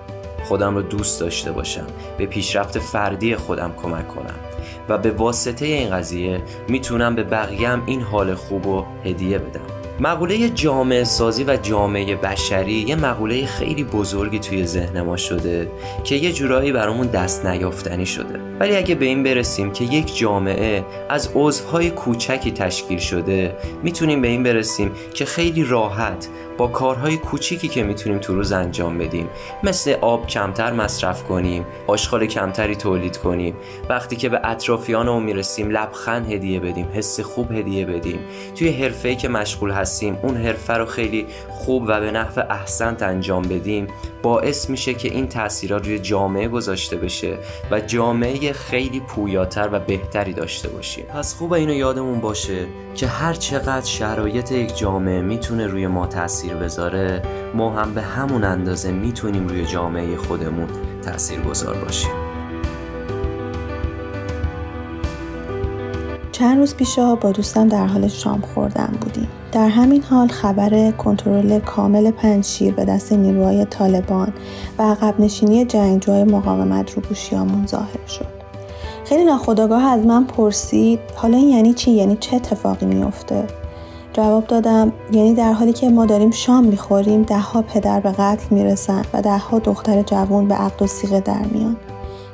خودم 0.45 0.75
رو 0.75 0.83
دوست 0.83 1.21
داشته 1.21 1.53
باشم 1.53 1.87
به 2.19 2.27
پیشرفت 2.27 2.79
فردی 2.79 3.37
خودم 3.37 3.73
کمک 3.83 4.09
کنم. 4.09 4.48
و 4.89 4.99
به 4.99 5.11
واسطه 5.11 5.67
این 5.67 5.91
قضیه 5.91 6.43
می‌تونم 6.69 7.15
به 7.15 7.23
بقیه 7.23 7.79
این 7.87 8.01
حال 8.03 8.35
خوب 8.35 8.67
و 8.67 8.85
هدیه 9.05 9.39
بدم. 9.39 9.78
مقوله 10.01 10.49
جامعه 10.49 11.05
سازی 11.05 11.45
و 11.45 11.57
جامعه 11.57 12.17
بشری 12.17 12.73
یه 12.73 12.97
مقوله 12.97 13.47
خیلی 13.47 13.85
بزرگی 13.85 14.39
توی 14.39 14.67
ذهن 14.67 15.01
ما 15.01 15.17
شده 15.17 15.71
که 16.05 16.15
یه 16.15 16.33
جورایی 16.33 16.73
برامون 16.73 17.07
دست 17.07 17.47
نیافتنی 17.47 18.07
شده. 18.07 18.41
ولی 18.61 18.77
اگه 18.77 18.95
به 18.95 19.05
این 19.05 19.23
برسیم 19.23 19.73
که 19.73 19.85
یک 19.85 20.17
جامعه 20.17 20.85
از 21.09 21.31
عضوهای 21.35 21.91
کوچکی 21.91 22.51
تشکیل 22.53 22.99
شده 22.99 23.57
می‌تونیم 23.83 24.23
به 24.23 24.29
این 24.29 24.43
برسیم 24.43 24.93
که 25.15 25.25
خیلی 25.25 25.65
راحت 25.65 26.29
با 26.59 26.67
کارهای 26.67 27.17
کوچیکی 27.17 27.69
که 27.69 27.83
می‌تونیم 27.83 28.19
تو 28.19 28.35
روز 28.35 28.53
انجام 28.53 28.99
بدیم 28.99 29.29
مثل 29.63 29.95
آب 30.01 30.27
کمتر 30.27 30.73
مصرف 30.73 31.25
کنیم 31.25 31.67
آشغال 31.87 32.27
کمتری 32.27 32.77
تولید 32.77 33.17
کنیم 33.17 33.55
وقتی 33.89 34.17
که 34.17 34.29
به 34.29 34.41
اطرافیانمون 34.45 35.23
می‌رسیم 35.23 35.71
لبخند 35.71 36.33
هدیه 36.33 36.61
بدیم 36.61 36.89
حس 36.95 37.21
خوب 37.21 37.53
هدیه 37.53 37.87
بدیم 37.87 38.19
توی 38.55 38.69
حرفه‌ای 38.69 39.17
که 39.17 39.29
مشغول 39.29 39.71
هستیم 39.89 40.19
اون 40.23 40.37
حرفه 40.37 40.75
رو 40.75 40.87
خیلی 40.87 41.27
خوب 41.51 41.85
و 41.87 42.01
به 42.01 42.11
نحو 42.11 42.41
احسنت 42.51 43.03
انجام 43.03 43.43
بدیم 43.43 43.87
باعث 44.23 44.71
میشه 44.71 44.95
که 44.95 45.09
این 45.09 45.29
تاثیرات 45.29 45.87
روی 45.87 45.99
جامعه 45.99 46.49
گذاشته 46.49 46.97
بشه 46.97 47.39
و 47.71 47.81
جامعه 47.81 48.53
خیلی 48.53 49.01
پویاتر 49.01 49.69
و 49.73 49.79
بهتری 49.79 50.33
داشته 50.33 50.69
باشیم. 50.69 51.05
پس 51.05 51.35
خوب 51.35 51.53
اینو 51.53 51.75
یادمون 51.75 52.21
باشه 52.21 52.67
که 52.95 53.07
هر 53.07 53.35
چقدر 53.35 53.87
شرایط 53.87 54.53
یک 54.53 54.79
جامعه 54.79 55.21
می‌تونه 55.21 55.67
روی 55.67 55.87
ما 55.87 56.07
تاثیر 56.07 56.55
بذاره 56.55 57.23
ما 57.55 57.71
هم 57.71 57.95
به 57.95 58.03
همون 58.03 58.45
اندازه 58.45 58.93
می‌تونیم 58.93 59.49
روی 59.49 59.67
جامعه 59.67 60.17
خودمون 60.17 60.69
تاثیر 61.03 61.41
گذار 61.41 61.75
باشیم. 61.75 62.28
چند 66.39 66.59
روز 66.59 66.75
پیشا 66.75 67.15
با 67.15 67.33
دوستم 67.33 67.69
در 67.69 67.87
حال 67.87 68.09
شام 68.09 68.41
خوردن 68.41 68.99
بودیم. 69.01 69.29
در 69.53 69.69
همین 69.69 70.03
حال 70.03 70.29
خبر 70.29 70.91
کنترل 70.91 71.59
کامل 71.59 72.11
پنجشیر 72.11 72.75
به 72.75 72.85
دست 72.85 73.13
نیروهای 73.13 73.65
طالبان 73.65 74.33
و 74.79 74.83
عقب 74.83 75.21
نشینی 75.21 75.65
جنگجوهای 75.65 76.25
مقاومت 76.25 76.95
رو 76.95 77.03
گوشیامون 77.09 77.67
ظاهر 77.67 78.07
شد. 78.09 78.27
خیلی 79.05 79.25
ناخداگاه 79.25 79.85
از 79.85 80.07
من 80.07 80.25
پرسید 80.25 81.01
حالا 81.17 81.37
این 81.37 81.49
یعنی 81.49 81.75
چی؟ 81.75 81.91
یعنی 81.91 82.17
چه 82.21 82.37
اتفاقی 82.37 82.87
میافته؟ 82.87 83.45
جواب 84.13 84.47
دادم 84.47 84.93
یعنی 85.13 85.35
در 85.35 85.53
حالی 85.53 85.73
که 85.73 85.89
ما 85.89 86.07
داریم 86.07 86.31
شام 86.31 86.65
می‌خوریم 86.65 87.23
دهها 87.23 87.63
پدر 87.63 88.01
به 88.01 88.11
قتل 88.11 88.55
می‌رسن 88.55 89.03
و 89.13 89.23
دهها 89.23 89.59
دختر 89.59 90.03
جوان 90.03 90.49
به 90.49 90.55
عقد 90.55 90.83
و 90.83 90.87
سیغه 90.87 91.21
در 91.21 91.43
میان. 91.53 91.77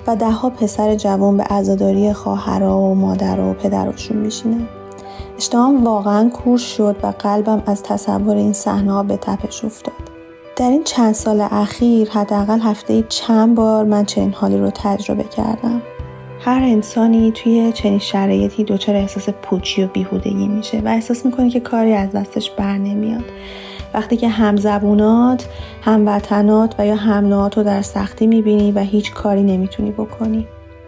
و 0.06 0.16
دهها 0.16 0.50
پسر 0.50 0.94
جوان 0.94 1.36
به 1.36 1.42
عزاداری 1.42 2.12
خواهرها 2.12 2.80
و 2.80 2.94
مادر 2.94 3.40
و 3.40 3.52
پدرشون 3.52 4.16
میشینن. 4.16 4.68
اشتهام 5.36 5.84
واقعا 5.84 6.28
کور 6.28 6.58
شد 6.58 6.96
و 7.02 7.06
قلبم 7.06 7.62
از 7.66 7.82
تصور 7.82 8.36
این 8.36 8.52
صحنه 8.52 9.02
به 9.02 9.16
تپش 9.16 9.64
افتاد. 9.64 9.94
در 10.56 10.70
این 10.70 10.84
چند 10.84 11.14
سال 11.14 11.40
اخیر 11.40 12.10
حداقل 12.10 12.60
هفته 12.60 13.04
چند 13.08 13.54
بار 13.54 13.84
من 13.84 14.04
چنین 14.04 14.32
حالی 14.32 14.58
رو 14.58 14.70
تجربه 14.74 15.24
کردم. 15.24 15.82
هر 16.40 16.62
انسانی 16.62 17.32
توی 17.32 17.72
چنین 17.72 17.98
شرایطی 17.98 18.64
دچار 18.64 18.96
احساس 18.96 19.28
پوچی 19.28 19.84
و 19.84 19.86
بیهودگی 19.86 20.48
میشه 20.48 20.80
و 20.80 20.88
احساس 20.88 21.26
می‌کنه 21.26 21.50
که 21.50 21.60
کاری 21.60 21.92
از 21.92 22.12
دستش 22.12 22.50
بر 22.50 22.78
نمیاد. 22.78 23.24
وقتی 23.94 24.16
که 24.16 24.28
همزبونات، 24.28 25.48
هموطنات 25.82 26.74
و 26.78 26.86
یا 26.86 26.94
همنوعات 26.94 27.58
رو 27.58 27.64
در 27.64 27.82
سختی 27.82 28.26
می‌بینی 28.26 28.72
و 28.72 28.80
هیچ 28.80 29.12
کاری 29.12 29.42
نمی‌تونی 29.42 29.90
بکنی. 29.90 30.46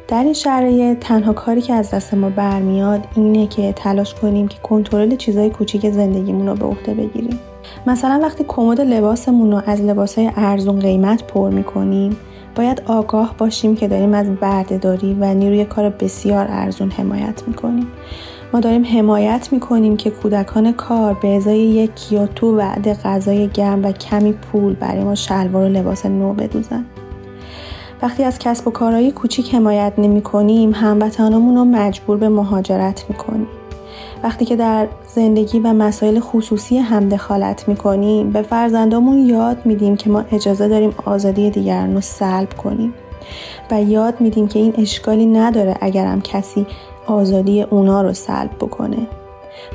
در 0.09 0.25
این 0.25 0.33
شرایط 0.33 0.99
تنها 0.99 1.33
کاری 1.33 1.61
که 1.61 1.75
از 1.75 1.91
دست 1.91 2.15
ما 2.15 2.31
برمیاد 2.31 3.01
اینه 3.17 3.47
که 3.47 3.73
تلاش 3.73 4.15
کنیم 4.15 4.49
که 4.49 4.59
کنترل 4.63 5.17
چیزای 5.17 5.51
کوچیک 5.51 5.91
زندگیمون 5.91 6.49
رو 6.49 6.55
به 6.55 6.67
عهده 6.67 6.95
بگیریم. 6.95 7.39
مثلا 7.87 8.21
وقتی 8.23 8.45
کمد 8.49 8.81
لباسمون 8.81 9.53
رو 9.53 9.63
از 9.67 9.81
لباسهای 9.81 10.31
ارزون 10.37 10.81
قیمت 10.81 11.25
پر 11.25 11.51
می‌کنیم 11.51 12.17
باید 12.55 12.83
آگاه 12.87 13.35
باشیم 13.39 13.77
که 13.77 13.89
داریم 13.89 14.15
از 14.15 14.27
بردهداری 14.41 15.17
و 15.21 15.35
نیروی 15.35 15.65
کار 15.65 15.91
بسیار 15.91 16.47
ارزون 16.49 16.91
حمایت 16.91 17.43
می‌کنیم 17.47 17.87
ما 18.57 18.61
داریم 18.61 18.85
حمایت 18.85 19.49
می‌کنیم 19.53 19.97
که 19.97 20.11
کودکان 20.11 20.73
کار 20.73 21.15
به 21.15 21.37
ازای 21.37 21.59
یک 21.59 21.95
کیوتو 21.95 22.57
وعده 22.57 22.95
غذای 22.95 23.49
گرم 23.49 23.85
و 23.85 23.93
کمی 23.93 24.33
پول 24.33 24.75
برای 24.75 25.05
ما 25.05 25.15
شلوار 25.15 25.65
و 25.65 25.69
لباس 25.69 26.07
نو 26.07 26.33
بدوزن. 26.33 26.85
وقتی 28.03 28.25
از 28.25 28.39
کسب 28.39 28.69
و 28.69 28.71
کارهای 28.71 29.13
کوچیک 29.13 29.55
حمایت 29.55 29.93
نمی 29.99 30.23
کنیم 30.23 30.73
هموطنامون 30.75 31.57
رو 31.57 31.65
مجبور 31.65 32.17
به 32.17 32.29
مهاجرت 32.29 33.05
می‌کنیم. 33.09 33.47
وقتی 34.23 34.45
که 34.45 34.57
در 34.57 34.89
زندگی 35.15 35.59
و 35.59 35.73
مسائل 35.73 36.21
خصوصی 36.21 36.79
هم 36.79 37.09
دخالت 37.09 37.69
می‌کنیم 37.69 38.31
به 38.31 38.43
فرزندامون 38.43 39.19
یاد 39.19 39.57
میدیم 39.65 39.97
که 39.97 40.11
ما 40.11 40.25
اجازه 40.33 40.69
داریم 40.69 40.95
آزادی 41.05 41.51
دیگران 41.51 41.95
رو 41.95 42.01
سلب 42.01 42.57
کنیم. 42.57 42.95
و 43.71 43.83
یاد 43.83 44.21
میدیم 44.21 44.49
که 44.49 44.59
این 44.59 44.75
اشکالی 44.79 45.27
نداره 45.27 45.77
اگرم 45.81 46.21
کسی 46.21 46.67
آزادی 47.07 47.63
اونا 47.63 48.03
رو 48.03 48.13
سلب 48.13 48.51
بکنه. 48.61 49.07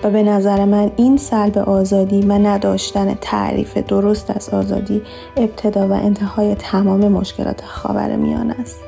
و 0.03 0.09
به 0.09 0.23
نظر 0.23 0.65
من 0.65 0.91
این 0.95 1.17
سلب 1.17 1.57
آزادی 1.57 2.21
و 2.21 2.31
نداشتن 2.31 3.13
تعریف 3.21 3.77
درست 3.77 4.31
از 4.31 4.49
آزادی 4.49 5.01
ابتدا 5.37 5.87
و 5.87 5.91
انتهای 5.91 6.55
تمام 6.55 7.07
مشکلات 7.07 7.61
خاور 7.65 8.15
میان 8.15 8.51
است. 8.51 8.79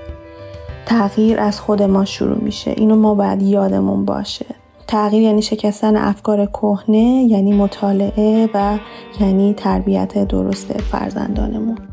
تغییر 0.85 1.39
از 1.39 1.59
خود 1.59 1.83
ما 1.83 2.05
شروع 2.05 2.37
میشه. 2.37 2.73
اینو 2.77 2.95
ما 2.95 3.15
باید 3.15 3.41
یادمون 3.41 4.05
باشه. 4.05 4.45
تغییر 4.87 5.23
یعنی 5.23 5.41
شکستن 5.41 5.95
افکار 5.95 6.45
کهنه 6.45 7.23
یعنی 7.29 7.53
مطالعه 7.53 8.49
و 8.53 8.77
یعنی 9.19 9.53
تربیت 9.53 10.27
درست 10.27 10.73
فرزندانمون. 10.73 11.92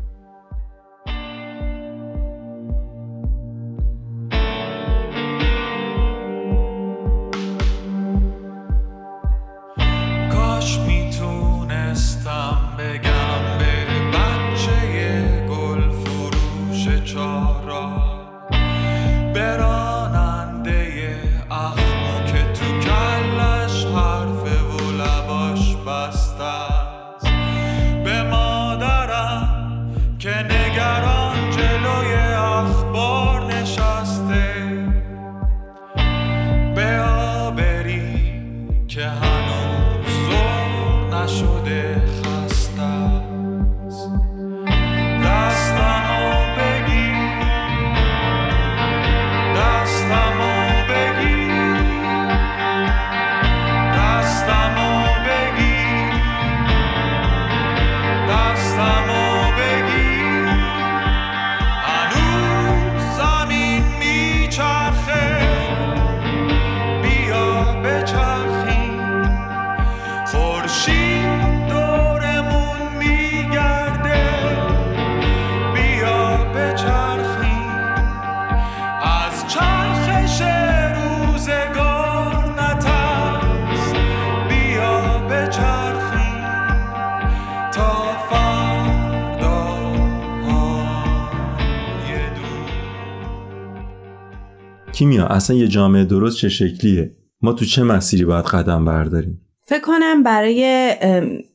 کیمیا 95.01 95.25
اصلا 95.25 95.55
یه 95.55 95.67
جامعه 95.67 96.03
درست 96.03 96.37
چه 96.37 96.49
شکلیه؟ 96.49 97.11
ما 97.41 97.53
تو 97.53 97.65
چه 97.65 97.83
مسیری 97.83 98.25
باید 98.25 98.45
قدم 98.45 98.85
برداریم؟ 98.85 99.41
فکر 99.61 99.81
کنم 99.81 100.23
برای 100.23 100.93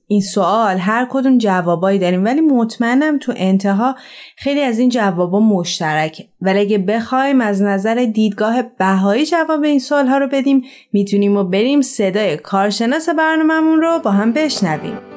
این 0.07 0.21
سوال 0.21 0.79
هر 0.79 1.07
کدوم 1.11 1.39
جوابایی 1.39 1.99
داریم. 1.99 2.25
ولی 2.25 2.41
مطمئنم 2.41 3.19
تو 3.19 3.33
انتها 3.37 3.97
خیلی 4.37 4.61
از 4.61 4.79
این 4.79 4.89
جوابا 4.89 5.41
مشترکه. 5.41 6.25
ولی 6.41 6.59
اگه 6.59 6.79
بخوایم 6.79 7.41
از 7.41 7.63
نظر 7.63 7.95
دیدگاه 8.15 8.63
بهایی 8.79 9.27
جواب 9.27 9.63
این 9.63 9.79
سوال 9.79 10.07
ها 10.07 10.19
رو 10.19 10.29
بدیم 10.33 10.63
می‌تونیم 10.93 11.37
و 11.37 11.45
بریم 11.45 11.81
صدای 11.81 12.37
کارشناس 12.37 13.09
برنامهمون 13.09 13.81
رو 13.81 14.01
با 14.05 14.11
هم 14.11 14.33
بشنویم. 14.33 15.16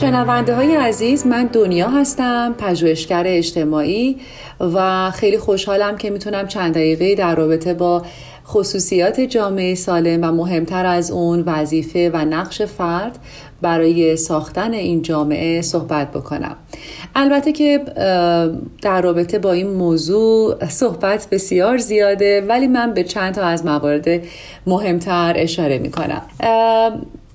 شنونده 0.00 0.54
های 0.54 0.74
عزیز 0.74 1.26
من 1.26 1.46
دنیا 1.46 1.88
هستم 1.88 2.54
پژوهشگر 2.58 3.24
اجتماعی 3.26 4.16
و 4.60 5.10
خیلی 5.10 5.38
خوشحالم 5.38 5.96
که 5.96 6.10
می‌تونم 6.10 6.46
چند 6.46 6.74
دقیقه 6.74 7.14
در 7.14 7.34
رابطه 7.34 7.74
با 7.74 8.02
خصوصیات 8.46 9.20
جامعه 9.20 9.74
سالم 9.74 10.24
و 10.24 10.32
مهمتر 10.32 10.86
از 10.86 11.10
اون 11.10 11.42
وظیفه 11.46 12.10
و 12.14 12.16
نقش 12.16 12.62
فرد 12.62 13.18
برای 13.62 14.16
ساختن 14.16 14.72
این 14.72 15.02
جامعه 15.02 15.62
صحبت 15.62 16.10
بکنم. 16.10 16.56
البته 17.14 17.52
که 17.52 17.84
در 18.82 19.02
رابطه 19.02 19.38
با 19.38 19.52
این 19.52 19.70
موضوع 19.70 20.66
صحبت 20.68 21.28
بسیار 21.30 21.78
زیاده 21.78 22.44
ولی 22.48 22.68
من 22.68 22.94
به 22.94 23.04
چند 23.04 23.34
تا 23.34 23.42
از 23.42 23.66
موارد 23.66 24.06
مهمتر 24.66 25.34
اشاره 25.36 25.78
می‌کنم. 25.78 26.22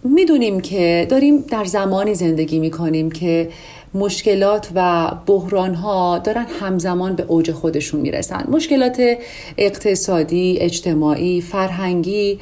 می‌دونیم 0.04 0.60
که 0.60 1.08
داریم 1.10 1.38
در 1.38 1.66
زمانی 1.66 2.14
زندگی 2.14 2.60
می‌کنیم 2.60 3.12
که 3.12 3.50
مشکلات 3.94 4.70
و 4.76 5.12
بحران 5.26 5.76
ها 5.76 6.18
دارن 6.18 6.46
همزمان 6.60 7.16
به 7.16 7.24
اوج 7.28 7.52
خودشون 7.52 8.02
می‌رسن. 8.02 8.48
مشکلات 8.52 9.18
اقتصادی، 9.58 10.58
اجتماعی، 10.60 11.42
فرهنگی 11.42 12.40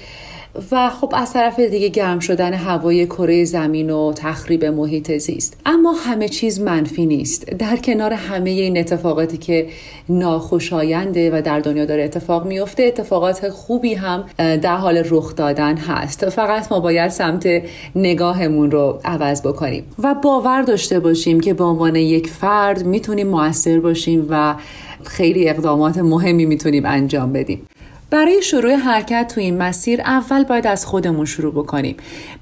و 0.71 0.89
خب 0.89 1.13
از 1.15 1.33
طرف 1.33 1.59
دیگه 1.59 1.89
گرم 1.89 2.19
شدن 2.19 2.53
هوای 2.53 3.05
کره 3.05 3.43
زمین 3.45 3.89
و 3.89 4.13
تخریب 4.13 4.65
محیط 4.65 5.11
زیست. 5.17 5.57
اما 5.65 5.91
همه 5.91 6.29
چیز 6.29 6.61
منفی 6.61 7.05
نیست. 7.05 7.45
در 7.45 7.77
کنار 7.77 8.13
همه 8.13 8.49
این 8.49 8.77
اتفاقاتی 8.77 9.37
که 9.37 9.67
ناخوشاینده 10.09 11.31
و 11.37 11.41
در 11.41 11.59
دنیا 11.59 11.85
داره 11.85 12.03
اتفاق 12.03 12.47
میفته 12.47 12.83
اتفاقات 12.83 13.49
خوبی 13.49 13.93
هم 13.93 14.25
در 14.37 14.75
حال 14.75 15.03
رخ 15.09 15.35
دادن 15.35 15.77
هست. 15.77 16.29
فقط 16.29 16.71
ما 16.71 16.79
باید 16.79 17.11
سمت 17.11 17.47
نگاهمون 17.95 18.71
رو 18.71 18.99
عوض 19.05 19.41
بکنیم. 19.41 19.83
و 20.03 20.15
باور 20.23 20.61
داشته 20.61 20.99
باشیم 20.99 21.39
که 21.39 21.53
به 21.53 21.63
عنوان 21.63 21.95
یک 21.95 22.27
فرد 22.27 22.85
می‌تونیم 22.85 23.27
موثر 23.27 23.79
باشیم 23.79 24.27
و 24.29 24.55
خیلی 25.03 25.49
اقدامات 25.49 25.97
مهمی 25.97 26.45
می‌تونیم 26.45 26.85
انجام 26.85 27.33
بدیم. 27.33 27.61
برای 28.09 28.41
شروع 28.41 28.75
حرکت 28.75 29.31
تو 29.35 29.41
این 29.41 29.57
مسیر 29.57 30.01
اول 30.01 30.43
باید 30.43 30.67
از 30.67 30.85
خودمون 30.85 31.25
شروع 31.25 31.53
بکنیم. 31.53 31.97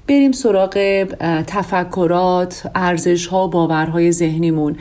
بریم 0.08 0.32
سراغ 0.32 1.04
تفکرات 1.46 2.70
ارزش 2.74 3.26
ها 3.26 3.46
و 3.46 3.50
باورهای 3.50 4.12
ذهنیمون. 4.12 4.76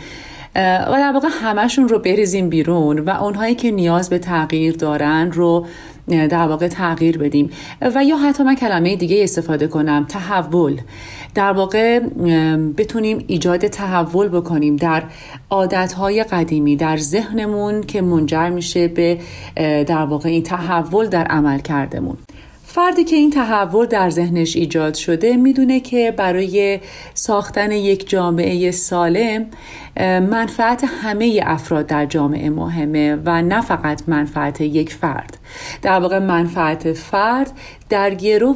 و 0.56 0.92
در 0.92 1.12
واقع 1.14 1.28
همشون 1.42 1.88
رو 1.88 2.00
بریزیم 2.00 2.50
بیرون 2.50 3.00
و 3.00 3.10
اونهایی 3.10 3.56
که 3.56 3.72
نیاز 3.72 4.10
به 4.10 4.20
تغییر 4.20 4.76
دارن 4.76 5.32
رو 5.32 5.66
در 6.08 6.48
واقع 6.48 6.68
تغییر 6.68 7.18
بدیم. 7.18 7.50
و 7.82 8.04
یا 8.04 8.18
حتی 8.18 8.44
من 8.44 8.56
کلمه 8.56 8.96
دیگه 8.96 9.24
استفاده 9.24 9.68
کنم 9.68 10.06
تحول. 10.10 10.82
در 11.36 11.52
واقع 11.52 12.00
بتونیم 12.78 13.24
ایجاد 13.28 13.68
تحول 13.68 14.28
بکنیم 14.28 14.76
در 14.76 15.04
عادتهای 15.50 16.24
قدیمی 16.24 16.76
در 16.76 16.98
ذهنمون 16.98 17.84
که 17.84 18.02
منجر 18.02 18.50
میشه 18.50 18.88
به 18.88 19.20
در 19.84 20.06
واقع 20.06 20.30
این 20.30 20.44
تحول 20.44 21.08
در 21.08 21.26
عمل 21.26 21.60
کردمون. 21.60 22.18
فردی 22.78 23.04
که 23.04 23.16
این 23.16 23.30
تحول 23.30 23.86
در 23.86 24.10
ذهنش 24.10 24.56
ایجاد 24.56 24.94
شده 24.94 25.36
می‌دونه 25.36 25.80
که 25.80 26.14
برای 26.18 26.80
ساختن 27.14 27.72
یک 27.72 28.10
جامعه 28.10 28.72
سالم 28.72 29.46
منفعت 30.00 30.84
همه 30.84 31.42
افراد 31.46 31.88
در 31.88 32.06
جامعه 32.06 32.50
مهمه 32.50 33.16
و 33.26 33.42
نه 33.42 33.62
فقط 33.62 34.04
منفعت 34.08 34.62
یک 34.62 34.94
فرد. 34.94 35.38
در 35.82 36.00
واقع 36.00 36.20
منفعت 36.20 36.94
فرد 36.94 37.52
در 37.90 38.14
گرو 38.14 38.56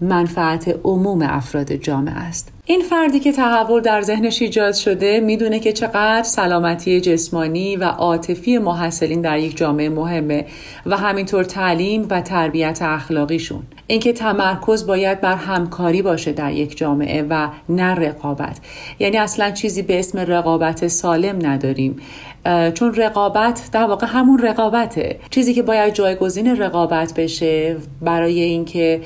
منفعت 0.00 0.76
عموم 0.84 1.22
افراد 1.22 1.72
جامعه 1.72 2.14
است. 2.14 2.53
این 2.66 2.82
فردی 2.82 3.20
که 3.20 3.32
تحول 3.32 3.80
در 3.80 4.02
ذهنش 4.02 4.42
ایجاد 4.42 4.74
شده 4.74 5.20
می‌دونه 5.20 5.60
که 5.60 5.72
چقدر 5.72 6.22
سلامتی 6.22 7.00
جسمانی 7.00 7.76
و 7.76 7.84
عاطفی 7.84 8.58
محصلین 8.58 9.20
در 9.20 9.38
یک 9.38 9.56
جامعه 9.56 9.88
مهمه 9.88 10.46
و 10.86 10.96
همینطور 10.96 11.44
تعلیم 11.44 12.06
و 12.10 12.20
تربیت 12.20 12.78
اخلاقیشون. 12.82 13.62
اینکه 13.86 14.12
تمرکز 14.12 14.86
باید 14.86 15.20
بر 15.20 15.34
همکاری 15.34 16.02
باشه 16.02 16.32
در 16.32 16.52
یک 16.52 16.76
جامعه 16.76 17.26
و 17.30 17.48
نه 17.68 17.94
رقابت. 17.94 18.58
یعنی 18.98 19.16
اصلا 19.16 19.50
چیزی 19.50 19.82
به 19.82 19.98
اسم 19.98 20.18
رقابت 20.18 20.88
سالم 20.88 21.46
نداریم. 21.46 21.96
چون 22.74 22.94
رقابت 22.94 23.68
در 23.72 23.84
واقع 23.84 24.06
همون 24.06 24.38
رقابته. 24.38 25.18
چیزی 25.30 25.54
که 25.54 25.62
باید 25.62 25.94
جایگزین 25.94 26.56
رقابت 26.56 27.14
بشه 27.14 27.76
برای 28.00 28.40
اینکه 28.40 29.00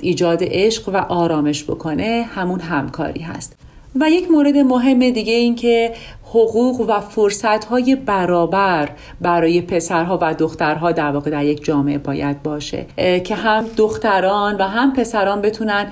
ایجاد 0.00 0.38
عشق 0.42 0.88
و 0.88 0.96
آرامش 0.96 1.64
بکنه 1.64 2.26
همون 2.34 2.60
همکاری 2.60 3.20
هست. 3.20 3.56
و 4.00 4.10
یک 4.10 4.30
مورد 4.30 4.56
مهم 4.56 5.10
دیگه 5.10 5.32
این 5.32 5.54
که 5.54 5.92
حقوق 6.28 6.80
و 6.88 7.00
فرصتهای 7.00 7.96
برابر 7.96 8.88
برای 9.20 9.60
پسرها 9.60 10.18
و 10.22 10.34
دخترها 10.34 10.92
در 10.92 11.12
واقع 11.12 11.30
در 11.30 11.44
یک 11.44 11.64
جامعه 11.64 11.98
باید 11.98 12.42
باشه 12.42 12.86
که 13.24 13.34
هم 13.34 13.64
دختران 13.76 14.56
و 14.56 14.62
هم 14.62 14.92
پسران 14.92 15.40
بتونن 15.40 15.86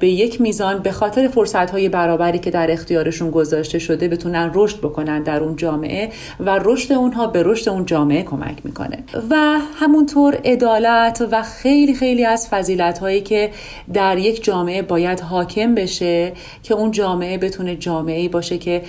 به 0.00 0.08
یک 0.08 0.40
میزان 0.40 0.78
به 0.78 0.92
خاطر 0.92 1.28
فرصتهای 1.28 1.88
برابری 1.88 2.38
که 2.38 2.50
در 2.50 2.70
اختیارشون 2.70 3.30
گذاشته 3.30 3.78
شده 3.78 4.08
بتونن 4.08 4.50
رشد 4.54 4.78
بکنن 4.78 5.22
در 5.22 5.42
اون 5.42 5.56
جامعه 5.56 6.10
و 6.40 6.58
رشد 6.64 6.92
اونها 6.92 7.26
به 7.26 7.42
رشد 7.42 7.68
اون 7.68 7.86
جامعه 7.86 8.22
کمک 8.22 8.56
می‌کنه. 8.64 9.04
و 9.30 9.58
همونطور 9.74 10.34
عدالت 10.44 11.28
و 11.30 11.42
خیلی 11.42 11.94
خیلی 11.94 12.24
از 12.24 12.48
فضیلت 12.48 12.98
هایی 12.98 13.20
که 13.20 13.50
در 13.92 14.18
یک 14.18 14.44
جامعه 14.44 14.82
باید 14.82 15.20
حاکم 15.20 15.74
بشه 15.74 16.32
که 16.62 16.74
اون 16.74 16.90
جامعه 16.90 17.38
بتونه 17.38 17.76
جامعه 17.76 18.28
باشه 18.28 18.58
که 18.58 18.82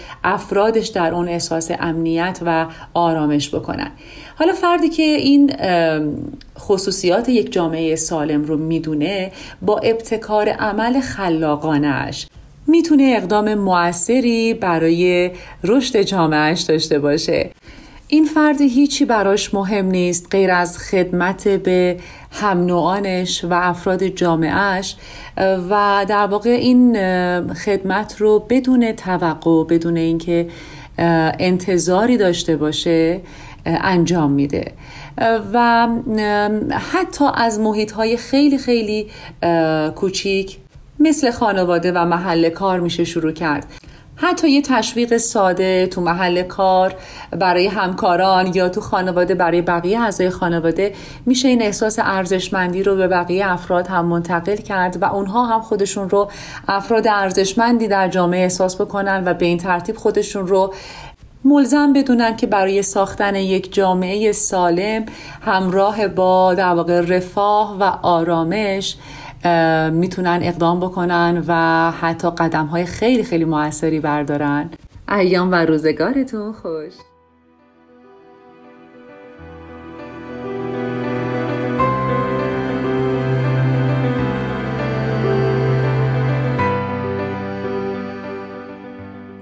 افرادش 0.59 0.87
در 0.87 1.13
اون 1.13 1.27
احساس 1.27 1.71
امنیت 1.79 2.39
و 2.45 2.65
آرامش 2.93 3.55
بکنن. 3.55 3.91
حالا 4.35 4.53
فردی 4.53 4.89
که 4.89 5.03
این 5.03 5.51
خصوصیات 6.59 7.29
یک 7.29 7.51
جامعه 7.51 7.95
سالم 7.95 8.43
رو 8.43 8.57
می‌دونه 8.57 9.31
با 9.61 9.77
ابتکار 9.77 10.49
عمل 10.49 10.99
خلاقانش 10.99 12.27
می‌تونه 12.67 13.13
اقدام 13.17 13.53
موثری 13.53 14.53
برای 14.53 15.31
رشد 15.63 16.01
جامعهش 16.01 16.61
داشته 16.61 16.99
باشه. 16.99 17.49
این 18.11 18.25
فرد 18.25 18.61
هیچی 18.61 19.05
براش 19.05 19.53
مهم 19.53 19.85
نیست 19.85 20.27
غیر 20.31 20.51
از 20.51 20.77
خدمت 20.77 21.47
به 21.47 21.97
هم 22.31 22.65
نوعانش 22.65 23.43
و 23.43 23.53
افراد 23.53 24.03
جامعهش 24.03 24.95
و 25.37 26.05
در 26.09 26.27
واقع 26.27 26.49
این 26.49 26.93
خدمت 27.53 28.21
رو 28.21 28.45
بدون 28.49 28.91
توقع 28.91 29.63
بدون 29.63 29.97
اینکه 29.97 30.47
انتظاری 31.39 32.17
داشته 32.17 32.55
باشه 32.55 33.21
انجام 33.65 34.31
میده. 34.31 34.71
و 35.53 35.87
حتی 36.91 37.25
از 37.35 37.59
محیط 37.59 37.91
های 37.91 38.17
خیلی 38.17 38.57
خیلی 38.57 39.07
کوچیک 39.95 40.57
مثل 40.99 41.31
خانواده 41.31 41.91
و 41.91 42.05
محل 42.05 42.49
کار 42.49 42.79
میشه 42.79 43.03
شروع 43.03 43.31
کرد. 43.31 43.78
حتی 44.21 44.49
یه 44.49 44.61
تشویق 44.61 45.17
ساده 45.17 45.87
تو 45.87 46.01
محل 46.01 46.43
کار 46.43 46.95
برای 47.31 47.67
همکاران 47.67 48.55
یا 48.55 48.69
تو 48.69 48.81
خانواده 48.81 49.35
برای 49.35 49.61
بقیه 49.61 50.01
اعضای 50.01 50.29
خانواده 50.29 50.93
میشه 51.25 51.47
این 51.47 51.61
احساس 51.61 51.99
ارزشمندی 51.99 52.83
رو 52.83 52.95
به 52.95 53.07
بقیه 53.07 53.51
افراد 53.51 53.87
هم 53.87 54.05
منتقل 54.05 54.55
کرد 54.55 55.01
و 55.01 55.05
اونها 55.05 55.45
هم 55.45 55.61
خودشون 55.61 56.09
رو 56.09 56.31
افراد 56.67 57.07
ارزشمندی 57.07 57.87
در 57.87 58.07
جامعه 58.07 58.43
احساس 58.43 58.81
بکنن 58.81 59.23
و 59.25 59.33
به 59.33 59.45
این 59.45 59.57
ترتیب 59.57 59.97
خودشون 59.97 60.47
رو 60.47 60.73
ملزم 61.45 61.93
بدونن 61.93 62.35
که 62.35 62.47
برای 62.47 62.81
ساختن 62.81 63.35
یک 63.35 63.73
جامعه 63.73 64.31
سالم 64.31 65.05
همراه 65.41 66.07
با 66.07 66.53
در 66.53 66.73
واقع 66.73 67.01
رفاه 67.01 67.77
و 67.79 67.83
آرامش 68.01 68.95
می‌تونن 69.93 70.39
اقدام 70.43 70.79
بکنن 70.79 71.43
و 71.47 71.53
حتی 71.91 72.29
قدم 72.29 72.65
های 72.65 72.85
خیلی 72.85 73.23
خیلی 73.23 73.45
موثری 73.45 73.99
بردارن. 73.99 74.69
ایام 75.09 75.51
و 75.51 75.55
روزگارتون 75.55 76.53
خوش. 76.53 76.93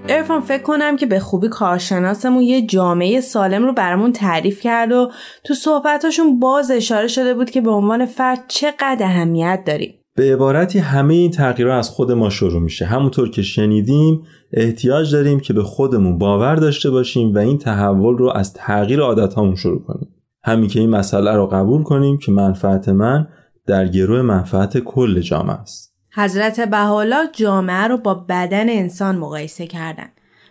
ارفان 0.08 0.40
فکر 0.40 0.62
کنم 0.62 0.96
که 0.96 1.06
به 1.06 1.20
خوبی 1.20 1.48
کارشناسمون 1.48 2.42
یه 2.42 2.66
جامعه 2.66 3.20
سالم 3.20 3.64
رو 3.64 3.72
برامون 3.72 4.12
تعریف 4.12 4.60
کرد 4.60 4.92
و 4.92 5.10
تو 5.44 5.54
صحبتاشون 5.54 6.40
باز 6.40 6.70
اشاره 6.70 7.08
شده 7.08 7.34
بود 7.34 7.50
که 7.50 7.60
به 7.60 7.70
عنوان 7.70 8.06
فرد 8.06 8.44
چقدر 8.48 9.06
اهمیت 9.06 9.62
داریم 9.66 9.94
به 10.18 10.32
عبارتی 10.32 10.78
همه 10.78 11.14
این 11.14 11.30
تغییرها 11.30 11.74
از 11.74 11.90
خود 11.90 12.12
ما 12.12 12.30
شروع 12.30 12.62
میشه. 12.62 12.84
همونطور 12.84 13.30
که 13.30 13.42
شنیدیم 13.42 14.22
احتیاج 14.52 15.12
داریم 15.12 15.40
که 15.40 15.52
به 15.52 15.62
خودمون 15.62 16.18
باور 16.18 16.56
داشته 16.56 16.90
باشیم 16.90 17.34
و 17.34 17.38
این 17.38 17.58
تحول 17.58 18.18
رو 18.18 18.30
از 18.30 18.52
تغییر 18.52 19.00
عادتهامون 19.00 19.54
شروع 19.54 19.82
کنیم. 19.82 20.08
همین 20.44 20.68
که 20.68 20.80
این 20.80 20.90
مسئله 20.90 21.32
رو 21.32 21.46
قبول 21.46 21.82
کنیم 21.82 22.18
که 22.18 22.32
منفعت 22.32 22.88
من 22.88 23.28
در 23.66 23.88
گروه 23.88 24.22
منفعت 24.22 24.78
کل 24.78 25.20
جامعه 25.20 25.60
است. 25.60 25.87
حضرت 26.12 26.60
بحالا 26.60 27.26
جامعه 27.32 27.86
رو 27.86 27.96
با 27.96 28.14
بدن 28.14 28.68
انسان 28.68 29.16
مقایسه 29.16 29.66
کردن. 29.66 30.08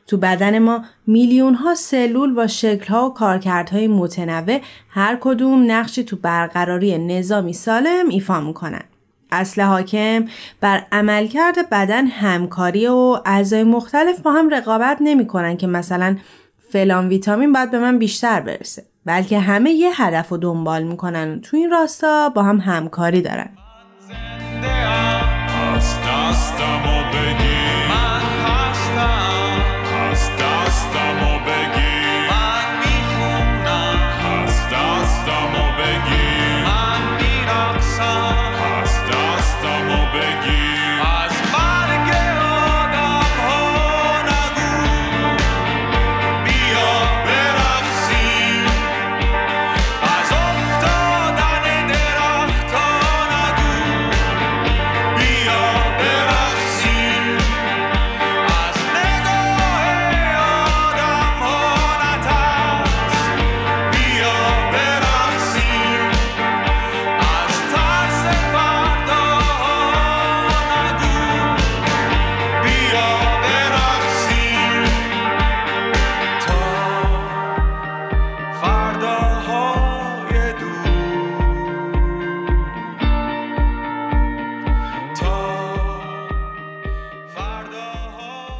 تو 0.07 0.17
بدن 0.17 0.59
ما 0.59 0.85
میلیون 1.07 1.53
ها 1.53 1.75
سلول 1.75 2.33
با 2.33 2.47
شکل 2.47 2.93
ها 2.93 3.09
و 3.09 3.13
کارکردهای 3.13 3.87
متنوع 3.87 4.61
هر 4.89 5.17
کدوم 5.21 5.71
نقشی 5.71 6.03
تو 6.03 6.15
برقراری 6.15 6.97
نظامی 6.97 7.53
سالم 7.53 8.09
ایفا 8.09 8.39
می‌کنن. 8.39 8.83
اصل 9.31 9.61
حاکم 9.61 10.25
بر 10.61 10.85
عملکرد 10.91 11.69
بدن 11.69 12.07
همکاری 12.07 12.87
و 12.87 13.17
اعضای 13.25 13.63
مختلف 13.63 14.19
با 14.19 14.31
هم 14.31 14.49
رقابت 14.49 14.97
نمی‌کنن 15.01 15.57
که 15.57 15.67
مثلا 15.67 16.17
فلان 16.69 17.07
ویتامین 17.07 17.53
باید 17.53 17.71
به 17.71 17.79
من 17.79 17.99
بیشتر 17.99 18.39
برسه 18.39 18.85
بلکه 19.05 19.39
همه 19.39 19.71
یه 19.71 20.03
هدف 20.03 20.29
رو 20.29 20.37
دنبال 20.37 20.83
می‌کنن 20.83 21.33
و 21.33 21.39
تو 21.39 21.57
این 21.57 21.71
راستا 21.71 22.29
با 22.29 22.43
هم 22.43 22.57
همکاری 22.57 23.21
دارن. 23.21 23.49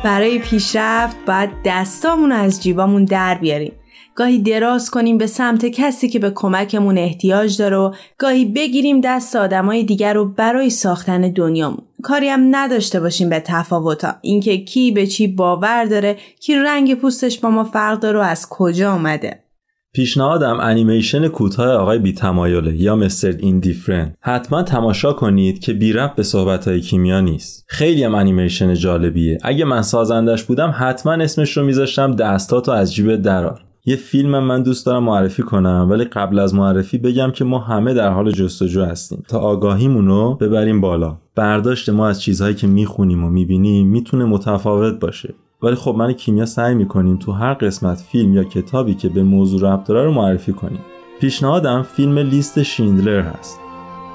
برای 0.08 0.39
پیشرفت 0.39 1.17
باید 1.26 1.50
دستامون 1.65 2.32
از 2.32 2.63
جیبامون 2.63 3.06
در 3.06 3.36
بیاریم. 3.36 3.74
گاهی 4.15 4.39
دراز 4.39 4.91
کنیم 4.91 5.17
به 5.17 5.28
سمت 5.28 5.65
کسی 5.65 6.10
که 6.10 6.20
به 6.20 6.32
کمکمون 6.36 6.98
احتیاج 6.98 7.58
داره 7.58 7.78
و 7.78 7.93
گاهی 8.17 8.46
بگیریم 8.46 9.02
دست 9.02 9.36
آدمای 9.36 9.84
دیگر 9.84 10.13
رو 10.13 10.26
برای 10.26 10.70
ساختن 10.70 11.22
دنیامون. 11.22 11.84
کاری 12.04 12.30
هم 12.30 12.56
نداشته 12.56 13.00
باشیم 13.00 13.30
به 13.30 13.39
تفاوتا. 13.39 14.15
اینکه 14.22 14.58
کی 14.58 14.91
به 14.91 15.08
چی 15.08 15.28
باور 15.28 15.86
داره، 15.86 16.17
کی 16.39 16.56
رنگ 16.56 16.96
پوستش 16.96 17.39
با 17.39 17.50
ما 17.50 17.63
فرق 17.63 18.00
داره 18.00 18.20
و 18.20 18.22
از 18.22 18.50
کجا 18.50 18.91
آمده. 18.91 19.47
پیشنهادم 19.93 20.58
انیمیشن 20.62 21.28
کوتاه 21.28 21.71
آقای 21.71 22.00
بی 22.00 22.13
تمایله 22.13 22.76
یا 22.76 22.95
Mr 22.96 23.36
Indifferent 23.40 24.16
حتما 24.21 24.63
تماشا 24.63 25.13
کنید 25.13 25.60
که 25.60 25.73
بی 25.73 25.93
ربط 25.94 26.16
به 26.15 26.23
صحبت 26.23 26.67
های 26.67 26.82
کیمیا 26.82 27.21
نیست. 27.21 27.65
خیلی 27.67 28.04
هم 28.04 28.15
انیمیشن 28.15 28.73
جالبیه. 28.73 29.38
اگه 29.43 29.65
من 29.65 29.82
سازندش 29.82 30.43
بودم 30.43 30.73
حتما 30.78 31.13
اسمش 31.13 31.58
رو 31.58 31.65
میذاشتم 31.65 32.15
دستاتو 32.15 32.71
از 32.71 32.93
جیب 32.93 33.15
درار 33.15 33.62
یه 33.86 33.95
فیلم 33.95 34.39
من 34.39 34.63
دوست 34.63 34.86
دارم 34.86 35.04
معرفی 35.04 35.43
کنم 35.43 35.88
ولی 35.89 36.04
قبل 36.04 36.39
از 36.39 36.56
معرفی 36.56 36.97
بگم 36.97 37.32
که 37.32 37.45
ما 37.45 37.60
همه 37.60 37.93
در 37.93 38.10
حال 38.10 38.32
جستجو 38.32 38.84
هستیم. 38.84 39.23
تا 39.28 39.39
آگاهیمون 39.39 40.08
رو 40.08 40.36
ببریم 40.36 40.82
بالا. 40.82 41.17
برداشت 41.36 41.89
ما 41.89 42.08
از 42.08 42.21
چیزهایی 42.21 42.56
که 42.56 42.67
می‌خونیم 42.67 43.23
و 43.23 43.30
می‌بینیم 43.30 43.88
می‌تونه 43.88 44.26
متفاوت 44.26 45.00
باشه. 45.00 45.34
ولی 45.62 45.76
خب 45.76 45.96
من 45.98 46.13
کیمیا 46.13 46.46
سعی 46.46 46.76
می‌کنیم 46.76 47.17
تو 47.17 47.32
هر 47.32 47.54
قسمت 47.54 47.98
فیلم 47.98 48.34
یا 48.34 48.43
کتابی 48.43 48.93
که 48.93 49.10
به 49.10 49.24
موضوع 49.24 49.74
ربط 49.74 49.88
داره 49.88 50.04
رو 50.04 50.13
معرفی 50.13 50.54
کنیم. 50.54 50.82
پیشنهادم 51.22 51.84
فیلم 51.84 52.17
لیست 52.17 52.63
شیندلر 52.63 53.22
هست. 53.22 53.60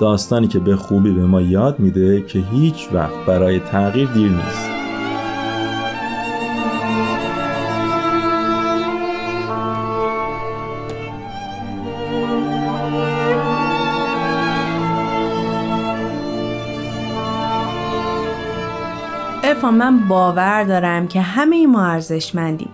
داستانی 0.00 0.48
که 0.48 0.59
به 0.59 0.76
خوبی 0.76 1.11
به 1.11 1.26
ما 1.26 1.40
یاد 1.40 1.81
میده 1.81 2.22
که 2.22 2.38
هیچ 2.38 2.88
وقت 2.92 3.26
برای 3.26 3.61
تغییر 3.61 4.09
دیر 4.09 4.31
نیست. 4.31 4.82
من 19.70 20.09
باور 20.09 20.64
دارم 20.64 21.09
که 21.09 21.20
همه 21.20 21.66
ما 21.66 21.87
ارزشمندیم 21.87 22.68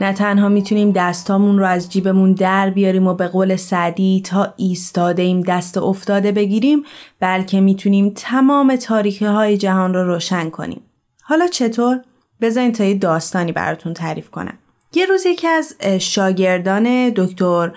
نه 0.00 0.12
تنها 0.12 0.48
می‌تونیم 0.48 0.92
دستامون 0.92 1.58
رو 1.58 1.66
از 1.66 1.92
جیبمون 1.92 2.32
در 2.32 2.70
بیاریم 2.70 3.06
و 3.06 3.14
به 3.14 3.28
قول 3.28 3.56
سعدی 3.56 4.22
تا 4.24 4.54
ایستاده 4.56 5.22
ایم 5.22 5.40
دست 5.40 5.78
افتاده 5.78 6.32
بگیریم 6.32 6.82
بلکه 7.20 7.60
می‌تونیم 7.60 8.12
تمام 8.16 8.76
تاریخی 8.76 9.24
های 9.24 9.56
جهان 9.56 9.94
رو 9.94 10.06
روشن 10.06 10.50
کنیم. 10.50 10.80
حالا 11.22 11.46
چطور؟ 11.46 12.00
بذارین 12.40 12.72
تا 12.72 12.84
یه 12.84 12.94
داستانی 12.94 13.52
براتون 13.52 13.94
تعریف 13.94 14.30
کنم. 14.30 14.58
یه 14.94 15.06
روز 15.06 15.26
یکی 15.26 15.48
از 15.48 15.74
شاگردان 15.98 17.12
دکتر 17.16 17.72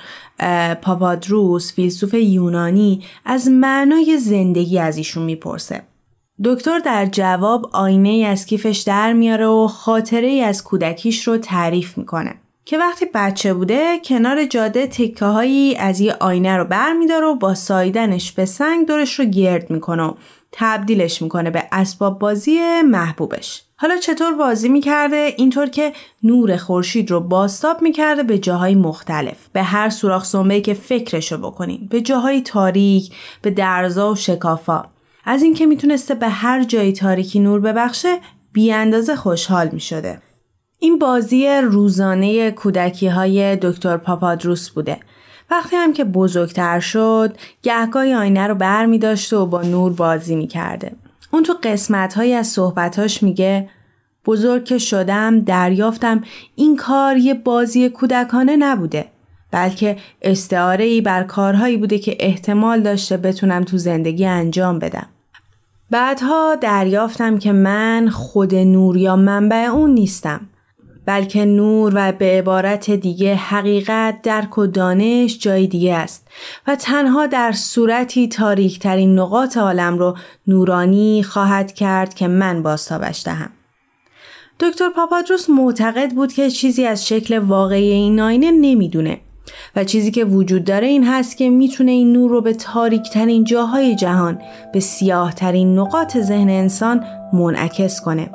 پاپادروس 0.82 1.74
فیلسوف 1.74 2.13
یونانی 2.13 3.04
از 3.26 3.48
معنای 3.48 4.18
زندگی 4.18 4.80
از 4.80 4.98
ایشون 4.98 5.24
می‌پرسه. 5.24 5.82
دکتر 6.43 6.80
در 6.80 7.06
جواب 7.06 7.69
آینه 7.74 8.10
ای 8.10 8.26
از 8.26 8.45
کیفش 8.45 8.84
در 8.88 9.13
میاره 9.13 9.48
و 9.48 9.67
خاطره 9.67 10.28
ای 10.28 10.41
از 10.41 10.63
کودکیش 10.63 11.28
رو 11.28 11.38
تعریف 11.38 11.98
می‌کنه. 11.98 12.36
که 12.65 12.78
وقتی 12.78 13.06
بچه 13.13 13.54
بوده 13.54 14.00
کنار 14.06 14.45
جاده 14.45 14.88
تکه 14.88 15.26
هایی 15.26 15.76
از 15.76 16.00
یه 16.00 16.15
آینه 16.19 16.58
رو 16.58 16.65
بر 16.65 16.93
میداره 16.93 17.26
و 17.28 17.36
با 17.36 17.54
سایدنش 17.54 18.32
به 18.32 18.45
سنگ 18.45 18.88
دورش 18.88 19.19
رو 19.19 19.26
گرد 19.26 19.69
می‌کنه 19.69 20.04
و 20.04 20.13
تبدیلش 20.52 21.21
می‌کنه 21.21 21.50
به 21.50 21.63
اسباب 21.71 22.19
بازی 22.19 22.60
محبوبش. 22.82 23.62
حالا 23.76 23.98
چطور 23.98 24.34
بازی 24.34 24.69
می‌کرده؟ 24.69 25.34
اینطور 25.38 25.67
که 25.67 25.93
نور 26.24 26.58
خورشید 26.58 27.12
رو 27.12 27.19
باستاب 27.19 27.82
می‌کرده 27.82 28.24
به 28.24 28.38
جاهای 28.39 28.76
مختلف. 28.76 29.38
به 29.54 29.63
هر 29.63 29.89
سوراخ 29.89 30.26
سنبه 30.26 30.62
که 30.62 30.74
فکرشو 30.74 31.38
بکنین. 31.38 31.88
به 31.91 32.02
جاهای 32.02 32.41
تاریک، 32.41 33.13
به 33.41 33.50
درزا 33.50 34.12
و 34.12 34.15
شکافا. 34.15 34.95
از 35.26 35.44
اینکه 35.44 35.66
می‌تونسته 35.66 36.16
به 36.16 36.30
هر 36.30 36.64
جایی 36.64 36.94
تاریکی 36.94 37.40
نور 37.40 37.60
ببخشه 37.60 38.18
بی 38.54 38.72
اندازه 38.72 39.16
خوشحال 39.16 39.70
می‌شده. 39.72 40.22
این 40.80 41.00
بازی 41.00 41.48
روزانه 41.48 42.52
کودکی 42.52 43.08
های 43.08 43.56
دکتر 43.56 43.98
پاپادروس 43.98 44.70
بوده. 44.70 44.98
وقتی 45.52 45.76
هم 45.76 45.94
که 45.94 46.04
بزرگتر 46.04 46.80
شد 46.80 47.38
گهگاهی 47.62 48.14
آینه 48.14 48.48
رو 48.48 48.56
بر 48.56 48.86
می 48.86 49.00
داشته 49.00 49.38
و 49.38 49.46
با 49.46 49.62
نور 49.62 49.94
بازی 49.94 50.36
می 50.36 50.48
کرده. 50.48 50.92
اون 51.32 51.44
تو 51.44 51.54
قسمت 51.64 52.14
های 52.14 52.34
از 52.34 52.48
صحبتاش 52.48 53.24
میگه 53.24 53.70
بزرگ 54.26 54.66
که 54.66 54.78
شدم 54.78 55.40
دریافتم 55.40 56.24
این 56.56 56.76
کار 56.76 57.18
یه 57.18 57.34
بازی 57.34 57.90
کودکانه 57.90 58.56
نبوده 58.56 59.06
بلکه 59.52 59.98
استعاره 60.22 60.86
ای 60.86 61.02
بر 61.02 61.24
کارهایی 61.24 61.78
بوده 61.78 62.00
که 62.00 62.18
احتمال 62.20 62.82
داشته 62.82 63.18
بتونم 63.18 63.64
تو 63.64 63.78
زندگی 63.78 64.26
انجام 64.26 64.80
بدم. 64.80 65.08
بعدها 65.89 66.56
دریافتم 66.56 67.38
که 67.38 67.52
من 67.52 68.10
خود 68.10 68.56
نور 68.56 68.98
یا 68.98 69.15
منبع 69.15 69.58
اون 69.58 69.89
نیستم 69.89 70.50
بلکه 71.06 71.45
نور 71.45 71.91
و 71.95 72.12
به 72.12 72.26
عبارت 72.26 72.91
دیگه 72.91 73.36
حقیقت 73.36 74.21
درک 74.21 74.58
و 74.58 74.67
دانش 74.67 75.39
جای 75.39 75.67
دیگه 75.67 75.95
است 75.95 76.28
و 76.67 76.76
تنها 76.76 77.28
در 77.28 77.52
صورتی 77.52 78.28
تاریکترین 78.28 79.19
نقاط 79.19 79.58
عالم 79.58 79.98
رو 79.98 80.17
نورانی 80.48 81.24
خواهد 81.24 81.74
کرد 81.74 82.13
که 82.13 82.28
من 82.28 82.63
باستابش 82.63 83.24
دهم. 83.26 83.50
دکتر 84.60 84.89
پاپادروس 84.89 85.50
معتقد 85.50 86.12
بود 86.12 86.34
که 86.34 86.50
چیزی 86.50 86.86
از 86.86 87.08
شکل 87.08 87.38
واقعی 87.38 87.91
این 87.91 88.19
آینه 88.19 88.52
نمی‌دونه 88.52 89.21
و 89.76 89.84
چیزی 89.84 90.12
که 90.12 90.26
وجود 90.26 90.64
داره 90.64 90.88
این 90.88 91.04
هست 91.04 91.38
که 91.38 91.50
می‌تونه 91.50 91.92
این 91.92 92.14
نور 92.14 92.30
رو 92.30 92.42
به 92.42 92.54
تاریکترین 92.54 93.44
جاهای 93.44 93.96
جهان 93.96 94.40
به 94.74 94.80
سیاهترین 94.80 95.80
نقاط 95.80 96.18
ذهن 96.18 96.50
انسان 96.50 97.04
منعکس 97.34 98.02
کنه 98.02 98.30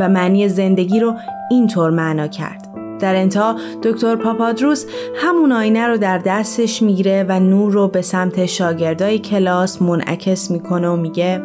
و 0.00 0.08
معنی 0.08 0.48
زندگی 0.48 1.00
رو 1.00 1.14
اینطور 1.50 1.90
معنا 1.90 2.26
کرد. 2.26 2.68
در 3.00 3.16
انتها 3.16 3.56
دکتر 3.82 4.16
پاپادروس 4.16 4.86
همون 5.16 5.52
آینه 5.52 5.86
رو 5.86 5.96
در 5.96 6.18
دستش 6.18 6.82
می‌گیره 6.82 7.26
و 7.28 7.40
نور 7.40 7.72
رو 7.72 7.88
به 7.88 8.02
سمت 8.02 8.46
شاگردای 8.46 9.18
کلاس 9.18 9.82
منعکس 9.82 10.50
می‌کنه 10.50 10.88
و 10.88 10.96
میگه 10.96 11.42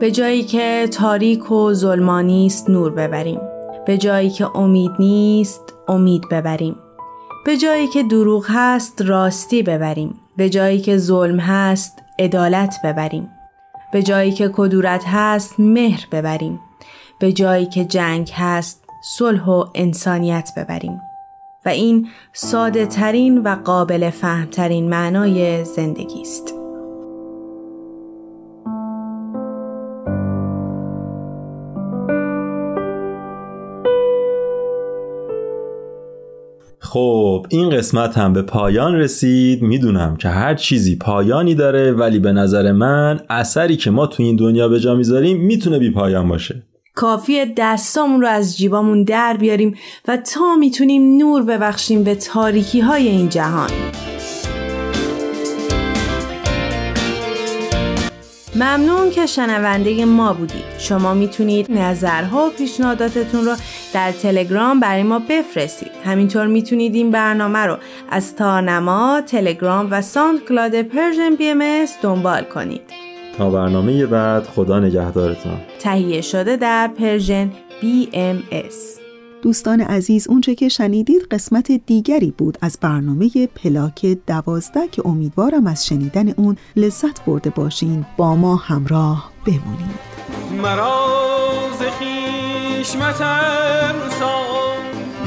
به 0.00 0.10
جایی 0.10 0.42
که 0.42 0.88
تاریک 0.92 1.52
و 1.52 1.72
ظلمانی 1.72 2.46
است 2.46 2.70
نور 2.70 2.90
ببریم 2.90 3.40
به 3.86 3.98
جایی 3.98 4.30
که 4.30 4.56
امید 4.56 4.90
نیست 4.98 5.74
امید 5.88 6.22
ببریم 6.30 6.76
به 7.44 7.56
جایی 7.56 7.88
که 7.88 8.02
دروغ 8.02 8.46
هست 8.48 9.02
راستی 9.02 9.62
ببریم. 9.62 10.20
به 10.36 10.50
جایی 10.50 10.80
که 10.80 10.96
ظلم 10.96 11.40
هست 11.40 12.02
عدالت 12.18 12.76
ببریم. 12.84 13.28
به 13.92 14.02
جایی 14.02 14.32
که 14.32 14.50
کدورت 14.54 15.04
هست 15.06 15.60
مهر 15.60 16.06
ببریم. 16.12 16.60
به 17.20 17.32
جایی 17.32 17.66
که 17.66 17.84
جنگ 17.84 18.30
هست 18.34 18.84
صلح 19.04 19.44
و 19.44 19.64
انسانیت 19.74 20.50
ببریم. 20.56 21.00
و 21.66 21.68
این 21.68 22.08
ساده 22.32 22.86
ترین 22.86 23.38
و 23.38 23.56
قابل 23.64 24.10
فهمترین 24.10 24.88
معنای 24.88 25.64
زندگی 25.64 26.20
است. 26.20 26.59
خب 36.92 37.46
این 37.48 37.70
قسمت 37.70 38.18
هم 38.18 38.32
به 38.32 38.42
پایان 38.42 38.94
رسید. 38.94 39.62
می‌دونم 39.62 40.16
که 40.16 40.28
هر 40.28 40.54
چیزی 40.54 40.96
پایانی 40.96 41.54
داره 41.54 41.92
ولی 41.92 42.18
به 42.18 42.32
نظر 42.32 42.72
من 42.72 43.20
اثری 43.28 43.76
که 43.76 43.90
ما 43.90 44.06
تو 44.06 44.22
این 44.22 44.36
دنیا 44.36 44.68
به 44.68 44.80
جا 44.80 44.94
می‌ذاریم 44.94 45.40
می‌تونه 45.40 45.78
بی 45.78 45.90
پایان 45.90 46.28
باشه. 46.28 46.62
کافیه 46.94 47.54
دستامون 47.56 48.20
رو 48.20 48.26
از 48.26 48.58
جیبامون 48.58 49.04
در 49.04 49.36
بیاریم 49.36 49.74
و 50.08 50.16
تا 50.16 50.56
می‌تونیم 50.56 51.18
نور 51.18 51.42
ببخشیم 51.42 52.04
به 52.04 52.14
تاریکی 52.14 52.80
های 52.80 53.08
این 53.08 53.28
جهان. 53.28 53.70
ممنون 58.60 59.10
که 59.10 59.26
شنونده 59.26 60.04
ما 60.04 60.32
بودید. 60.32 60.64
شما 60.78 61.14
می‌تونید 61.14 61.72
نظرها 61.72 62.46
و 62.46 62.50
پیشنهاداتتون 62.50 63.44
رو 63.44 63.56
در 63.94 64.12
تلگرام 64.12 64.80
برای 64.80 65.02
ما 65.02 65.18
بفرستید. 65.18 65.90
همینطور 66.04 66.46
می‌تونید 66.46 66.94
این 66.94 67.10
برنامه 67.10 67.58
رو 67.58 67.76
از 68.10 68.36
تارنما، 68.36 69.20
تلگرام 69.26 69.88
و 69.90 70.02
SoundCloud 70.02 70.82
Persian 70.82 71.34
BMS 71.34 71.84
دنبال 72.02 72.42
کنید. 72.42 72.80
تا 73.38 73.50
برنامه 73.50 74.06
بعد 74.06 74.44
خدا 74.44 74.80
نگهدارتان 74.80 75.60
تهیه 75.78 76.20
شده 76.20 76.56
در 76.56 76.90
Persian 76.98 77.50
BMS 77.82 79.00
دوستان 79.42 79.80
عزیز 79.80 80.28
اونچه 80.28 80.54
که 80.54 80.68
شنیدید 80.68 81.22
قسمت 81.30 81.72
دیگری 81.72 82.34
بود 82.38 82.58
از 82.60 82.78
برنامه 82.80 83.30
پلاک 83.54 84.06
دوازده 84.26 84.88
که 84.88 85.06
امیدوارم 85.06 85.66
از 85.66 85.86
شنیدن 85.86 86.28
اون 86.28 86.56
لذت 86.76 87.24
برده 87.24 87.50
باشین. 87.50 88.06
با 88.16 88.36
ما 88.36 88.56
همراه 88.56 89.30
بمونید. 89.46 90.00
مراز 90.62 91.82
خیش 91.98 92.96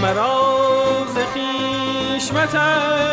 مراز 0.02 1.18
خیش 1.34 2.32
تو 2.32 3.13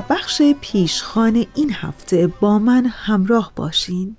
بخش 0.00 0.42
پیشخان 0.60 1.46
این 1.54 1.72
هفته 1.72 2.26
با 2.40 2.58
من 2.58 2.86
همراه 2.86 3.52
باشین. 3.56 4.16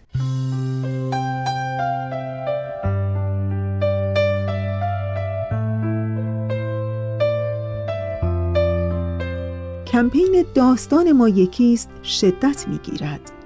کمپین 9.88 10.46
داستان 10.56 11.12
ما 11.12 11.30
یکیست 11.30 11.90
شدت 12.04 12.66
می‌گیرد. 12.68 13.37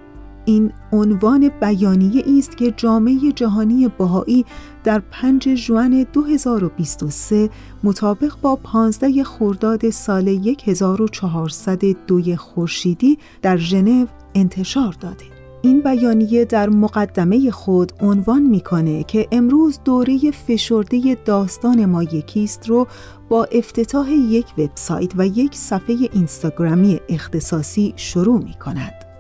این 0.52 0.72
عنوان 0.92 1.52
بیانیه 1.62 2.24
است 2.38 2.58
که 2.58 2.74
جامعه 2.78 3.32
جهانی 3.36 3.88
بهایی 3.88 4.46
در 4.84 5.02
5 5.12 5.56
ژوئن 5.56 6.04
2023 6.04 7.50
مطابق 7.84 8.34
با 8.42 8.56
15 8.56 9.24
خرداد 9.24 9.90
سال 9.90 10.56
1402 10.66 12.36
خورشیدی 12.36 13.18
در 13.42 13.58
ژنو 13.58 14.06
انتشار 14.36 14.96
داده. 15.00 15.26
این 15.62 15.82
بیانیه 15.82 16.46
در 16.46 16.70
مقدمه 16.70 17.52
خود 17.52 17.92
عنوان 18.00 18.42
می‌کنه 18.42 19.04
که 19.04 19.28
امروز 19.32 19.80
دوره 19.86 20.32
فشرده 20.32 21.18
داستان 21.26 21.86
ما 21.86 22.04
یکیست 22.04 22.70
رو 22.70 22.88
با 23.30 23.44
افتتاح 23.44 24.12
یک 24.12 24.46
وبسایت 24.58 25.12
و 25.16 25.28
یک 25.28 25.56
صفحه 25.56 25.96
اینستاگرامی 26.14 27.00
اختصاصی 27.10 27.94
شروع 27.96 28.44
می 28.44 28.54
کند. 28.54 29.11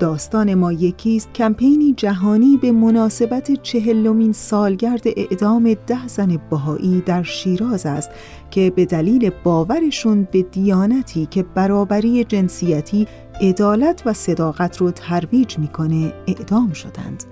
داستان 0.00 0.54
ما 0.54 0.72
یکیست 0.72 1.32
کمپینی 1.34 1.92
جهانی 1.92 2.56
به 2.56 2.72
مناسبت 2.72 3.62
چهلمین 3.62 4.32
سالگرد 4.32 5.02
اعدام 5.06 5.74
ده 5.86 6.08
زن 6.08 6.38
بهایی 6.50 7.00
در 7.00 7.22
شیراز 7.22 7.86
است 7.86 8.10
که 8.50 8.72
به 8.76 8.84
دلیل 8.84 9.30
باورشون 9.44 10.28
به 10.32 10.42
دیانتی 10.42 11.26
که 11.26 11.42
برابری 11.42 12.24
جنسیتی 12.24 13.06
عدالت 13.40 14.02
و 14.06 14.12
صداقت 14.12 14.76
رو 14.76 14.90
ترویج 14.90 15.58
می‌کنه 15.58 16.12
اعدام 16.26 16.72
شدند. 16.72 17.24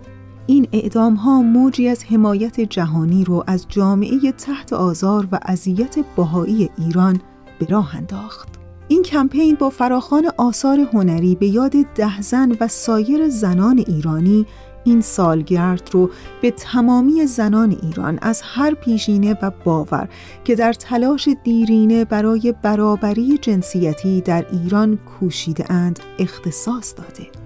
این 0.46 0.68
اعدام 0.72 1.14
ها 1.14 1.42
موجی 1.42 1.88
از 1.88 2.04
حمایت 2.04 2.60
جهانی 2.60 3.24
رو 3.24 3.44
از 3.46 3.66
جامعه 3.68 4.32
تحت 4.32 4.72
آزار 4.72 5.28
و 5.32 5.38
اذیت 5.42 5.96
بهایی 6.16 6.70
ایران 6.78 7.20
به 7.58 7.66
راه 7.66 7.96
انداخت. 7.96 8.57
این 8.88 9.02
کمپین 9.02 9.54
با 9.54 9.70
فراخان 9.70 10.30
آثار 10.36 10.78
هنری 10.92 11.34
به 11.34 11.46
یاد 11.46 11.72
ده 11.94 12.20
زن 12.20 12.56
و 12.60 12.68
سایر 12.68 13.28
زنان 13.28 13.84
ایرانی 13.86 14.46
این 14.84 15.00
سالگرد 15.00 15.90
رو 15.92 16.10
به 16.42 16.50
تمامی 16.50 17.26
زنان 17.26 17.76
ایران 17.82 18.18
از 18.22 18.42
هر 18.44 18.74
پیشینه 18.74 19.38
و 19.42 19.50
باور 19.64 20.08
که 20.44 20.54
در 20.54 20.72
تلاش 20.72 21.28
دیرینه 21.44 22.04
برای 22.04 22.54
برابری 22.62 23.38
جنسیتی 23.38 24.20
در 24.20 24.46
ایران 24.52 24.96
کوشیده 24.96 25.72
اند 25.72 26.00
اختصاص 26.18 26.94
داده. 26.96 27.37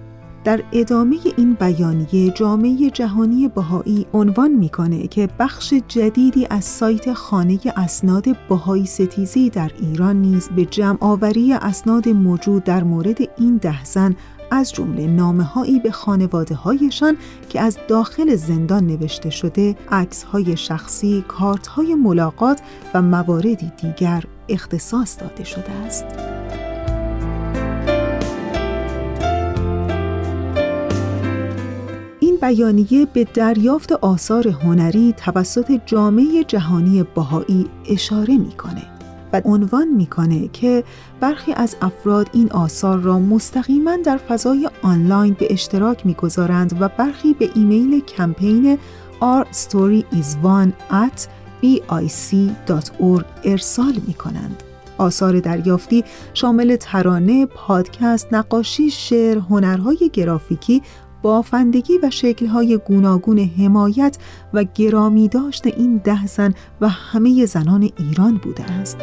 در 0.45 0.63
ادامه 0.73 1.17
این 1.37 1.53
بیانیه 1.53 2.31
جامعه 2.31 2.91
جهانی 2.91 3.49
بهایی 3.49 4.07
عنوان 4.13 4.51
می‌کنه 4.51 5.07
که 5.07 5.29
بخش 5.39 5.75
جدیدی 5.89 6.47
از 6.51 6.65
سایت 6.65 7.13
خانه 7.13 7.59
اسناد 7.77 8.25
بهایی 8.49 8.87
ستیزی 8.87 9.51
در 9.51 9.71
ایران 9.81 10.17
نیز 10.17 10.49
به 10.49 10.65
جمع 10.65 10.99
آوری 11.01 11.53
اسناد 11.53 12.09
موجود 12.09 12.65
در 12.65 12.85
مورد 12.85 13.19
این 13.39 13.57
ده 13.57 13.85
زن 13.85 14.17
از 14.51 14.73
جمله 14.73 15.07
نامه 15.07 15.45
هایی 15.45 15.81
به 15.81 15.91
خانواده 15.91 16.55
هایشان 16.55 17.17
که 17.49 17.61
از 17.61 17.79
داخل 17.89 18.37
زندان 18.37 18.87
نوشته 18.87 19.31
شده، 19.31 19.77
عکس 19.91 20.23
های 20.23 20.57
شخصی، 20.57 21.25
کارت 21.29 21.67
های 21.67 21.95
ملاقات 21.95 22.61
و 22.95 23.03
مواردی 23.03 23.73
دیگر 23.83 24.25
اختصاص 24.49 25.21
داده 25.21 25.45
شده 25.45 25.71
است. 25.71 26.32
بیانیه 32.43 33.07
به 33.13 33.25
دریافت 33.25 33.93
آثار 33.93 34.49
هنری 34.49 35.15
توسط 35.17 35.81
جامعه 35.87 36.45
جهانی 36.45 37.03
بهایی 37.03 37.67
اشاره 37.89 38.39
می‌کنه 38.39 38.83
و 39.33 39.43
عنوان 39.45 39.89
می‌کنه 39.89 40.49
که 40.49 40.85
برخی 41.21 41.53
از 41.53 41.77
افراد 41.83 42.31
این 42.33 42.53
آثار 42.53 42.99
را 42.99 43.19
مستقیما 43.19 43.97
در 43.97 44.17
فضای 44.17 44.71
آنلاین 44.83 45.37
به 45.39 45.47
اشتراک 45.51 46.07
می‌گذارند 46.07 46.77
و 46.81 46.89
برخی 46.89 47.35
به 47.35 47.51
ایمیل 47.55 48.01
کمپین 48.01 48.79
Our 49.21 49.45
Story 49.45 50.05
ارسال 53.45 53.95
می 54.07 54.15
کنند. 54.15 54.63
آثار 54.99 55.41
دریافتی 55.41 56.05
شامل 56.35 56.77
ترانه، 56.77 57.47
پادکست، 57.47 58.35
نقاشی، 58.35 58.91
شعر، 58.91 59.39
هنرهای 59.39 60.11
گرافیکی، 60.13 60.83
بافندگی 61.23 61.99
و 62.03 62.11
شکلهای 62.11 62.79
گوناگون 62.87 63.39
حمایت 63.39 64.17
و 64.53 64.65
گرامی 64.65 65.29
داشت 65.29 65.67
این 65.67 66.01
ده 66.05 66.27
زن 66.27 66.55
و 66.81 66.89
همه 66.89 67.47
زنان 67.47 67.91
ایران 67.99 68.37
بوده 68.37 68.65
است. 68.65 68.99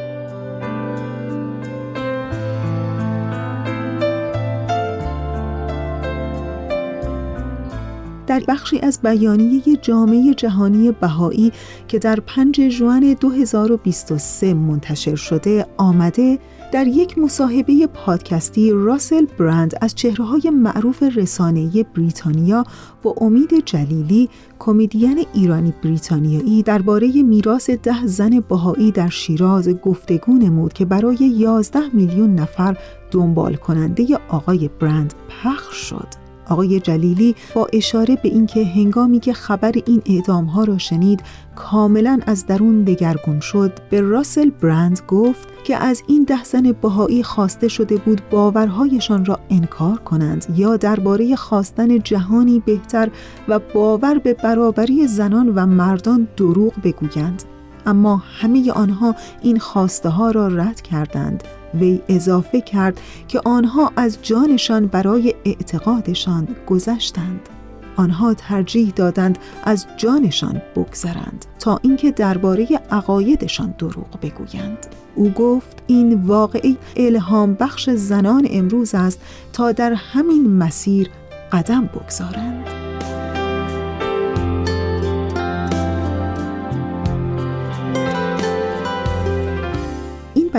در 8.29 8.43
بخشی 8.47 8.79
از 8.79 8.99
بیانیه 9.03 9.61
جامعه 9.81 10.33
جهانی 10.33 10.91
بهایی 10.91 11.51
که 11.87 11.99
در 11.99 12.19
5 12.19 12.69
ژوئن 12.69 13.13
2023 13.13 14.53
منتشر 14.53 15.15
شده 15.15 15.65
آمده 15.77 16.39
در 16.71 16.87
یک 16.87 17.17
مصاحبه 17.17 17.87
پادکستی 17.87 18.71
راسل 18.71 19.25
برند 19.39 19.73
از 19.81 19.95
چهرههای 19.95 20.49
معروف 20.49 21.03
رسانه‌ای 21.03 21.85
بریتانیا 21.95 22.63
با 23.03 23.15
امید 23.21 23.65
جلیلی 23.65 24.29
کمدین 24.59 25.25
ایرانی 25.33 25.73
بریتانیایی 25.83 26.63
درباره 26.63 27.23
میراث 27.23 27.69
ده 27.69 28.05
زن 28.07 28.39
بهایی 28.39 28.91
در 28.91 29.09
شیراز 29.09 29.69
گفتگو 29.69 30.33
نمود 30.33 30.73
که 30.73 30.85
برای 30.85 31.17
11 31.19 31.79
میلیون 31.93 32.35
نفر 32.35 32.77
دنبال 33.11 33.55
کننده 33.55 34.17
آقای 34.29 34.69
برند 34.79 35.13
پخش 35.43 35.75
شد. 35.75 36.18
آقای 36.49 36.79
جلیلی 36.79 37.35
با 37.55 37.67
اشاره 37.73 38.15
به 38.15 38.29
اینکه 38.29 38.65
هنگامی 38.65 39.19
که 39.19 39.33
خبر 39.33 39.71
این 39.85 40.01
اعدام 40.05 40.45
ها 40.45 40.63
را 40.63 40.77
شنید 40.77 41.21
کاملا 41.55 42.19
از 42.25 42.45
درون 42.45 42.83
دگرگون 42.83 43.39
شد 43.39 43.71
به 43.89 44.01
راسل 44.01 44.49
برند 44.49 45.01
گفت 45.07 45.47
که 45.63 45.75
از 45.75 46.03
این 46.07 46.23
ده 46.23 46.43
زن 46.43 46.71
بهایی 46.71 47.23
خواسته 47.23 47.67
شده 47.67 47.97
بود 47.97 48.21
باورهایشان 48.29 49.25
را 49.25 49.39
انکار 49.49 49.97
کنند 49.97 50.45
یا 50.55 50.77
درباره 50.77 51.35
خواستن 51.35 51.99
جهانی 51.99 52.59
بهتر 52.59 53.09
و 53.47 53.59
باور 53.59 54.19
به 54.19 54.33
برابری 54.33 55.07
زنان 55.07 55.49
و 55.49 55.65
مردان 55.65 56.27
دروغ 56.37 56.73
بگویند. 56.83 57.43
اما 57.85 58.23
همه 58.41 58.71
آنها 58.71 59.15
این 59.41 59.59
خواسته 59.59 60.09
ها 60.09 60.31
را 60.31 60.47
رد 60.47 60.81
کردند. 60.81 61.43
وی 61.73 62.01
اضافه 62.09 62.61
کرد 62.61 63.01
که 63.27 63.41
آنها 63.45 63.91
از 63.95 64.17
جانشان 64.21 64.87
برای 64.87 65.35
اعتقادشان 65.45 66.47
گذشتند. 66.67 67.49
آنها 67.95 68.33
ترجیح 68.33 68.93
دادند 68.95 69.37
از 69.63 69.87
جانشان 69.97 70.61
بگذرند 70.75 71.45
تا 71.59 71.79
اینکه 71.81 72.11
درباره 72.11 72.67
عقایدشان 72.91 73.75
دروغ 73.77 74.19
بگویند. 74.21 74.87
او 75.15 75.29
گفت 75.29 75.83
این 75.87 76.13
واقعی 76.13 76.77
الهام 76.97 77.53
بخش 77.53 77.89
زنان 77.89 78.47
امروز 78.51 78.95
است 78.95 79.19
تا 79.53 79.71
در 79.71 79.93
همین 79.93 80.49
مسیر 80.49 81.09
قدم 81.51 81.85
بگذارند. 81.85 82.78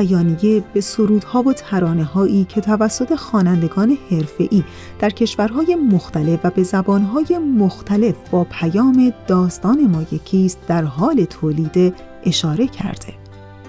بیانیه 0.00 0.62
به 0.74 0.80
سرودها 0.80 1.42
و 1.42 1.52
ترانه 1.52 2.04
هایی 2.04 2.44
که 2.44 2.60
توسط 2.60 3.14
خوانندگان 3.14 3.98
حرفه‌ای 4.10 4.64
در 4.98 5.10
کشورهای 5.10 5.74
مختلف 5.74 6.40
و 6.44 6.50
به 6.50 6.62
زبانهای 6.62 7.38
مختلف 7.38 8.14
با 8.30 8.44
پیام 8.44 9.12
داستان 9.26 9.86
ما 9.86 10.02
یکیست 10.12 10.58
در 10.68 10.84
حال 10.84 11.24
تولید 11.24 11.94
اشاره 12.24 12.66
کرده. 12.66 13.14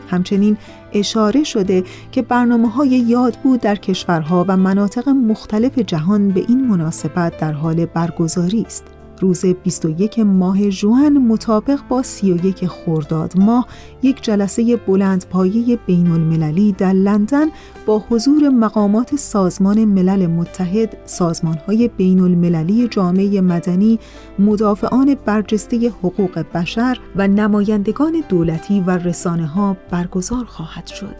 همچنین 0.09 0.57
اشاره 0.93 1.43
شده 1.43 1.83
که 2.11 2.21
برنامه 2.21 2.69
های 2.69 2.89
یاد 2.89 3.37
بود 3.43 3.59
در 3.59 3.75
کشورها 3.75 4.45
و 4.47 4.57
مناطق 4.57 5.09
مختلف 5.09 5.79
جهان 5.79 6.29
به 6.29 6.45
این 6.47 6.67
مناسبت 6.67 7.37
در 7.37 7.51
حال 7.51 7.85
برگزاری 7.85 8.61
است. 8.61 8.83
روز 9.21 9.45
21 9.45 10.19
ماه 10.19 10.69
جوان 10.69 11.17
مطابق 11.17 11.79
با 11.89 12.03
31 12.03 12.67
خرداد 12.67 13.33
ماه 13.37 13.67
یک 14.03 14.21
جلسه 14.21 14.75
بلندپایه 14.75 15.79
بین 15.87 16.11
المللی 16.11 16.71
در 16.71 16.93
لندن 16.93 17.47
با 17.85 18.03
حضور 18.09 18.49
مقامات 18.49 19.15
سازمان 19.15 19.85
ملل 19.85 20.27
متحد، 20.27 20.97
سازمانهای 21.05 21.87
بین 21.87 22.19
المللی 22.19 22.87
جامعه 22.87 23.41
مدنی، 23.41 23.99
مدافعان 24.39 25.15
برجسته 25.25 25.89
حقوق 25.89 26.45
بشر 26.53 26.99
و 27.15 27.27
نمایندگان 27.27 28.23
دولتی 28.29 28.81
و 28.81 28.91
رسانه 28.91 29.47
ها 29.47 29.77
برگزار 29.91 30.45
خواهد 30.45 30.87
شد. 30.87 31.15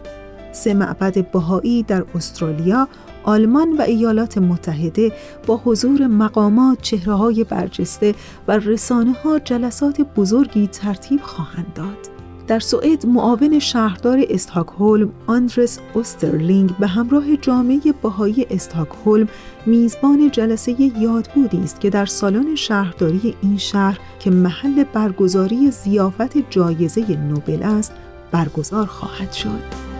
سه 0.52 0.74
معبد 0.74 1.30
بهایی 1.30 1.82
در 1.82 2.04
استرالیا 2.14 2.88
آلمان 3.24 3.76
و 3.78 3.82
ایالات 3.82 4.38
متحده 4.38 5.12
با 5.46 5.56
حضور 5.64 6.06
مقامات، 6.06 6.82
چهره 6.82 7.14
های 7.14 7.44
برجسته 7.44 8.14
و 8.48 8.58
رسانه 8.58 9.12
ها 9.12 9.38
جلسات 9.38 10.00
بزرگی 10.00 10.66
ترتیب 10.66 11.20
خواهند 11.22 11.72
داد. 11.74 12.12
در 12.46 12.60
سوئد 12.60 13.06
معاون 13.06 13.58
شهردار 13.58 14.24
استاکهلم 14.30 15.12
آندرس 15.26 15.78
اوسترلینگ 15.94 16.76
به 16.76 16.86
همراه 16.86 17.36
جامعه 17.36 17.80
بهایی 18.02 18.46
استاکهلم 18.50 19.28
میزبان 19.66 20.30
جلسه 20.30 20.76
یادبودی 21.00 21.58
است 21.58 21.80
که 21.80 21.90
در 21.90 22.06
سالن 22.06 22.54
شهرداری 22.54 23.36
این 23.42 23.58
شهر 23.58 23.98
که 24.18 24.30
محل 24.30 24.84
برگزاری 24.84 25.70
زیافت 25.70 26.50
جایزه 26.50 27.16
نوبل 27.16 27.62
است 27.62 27.92
برگزار 28.32 28.86
خواهد 28.86 29.32
شد. 29.32 29.91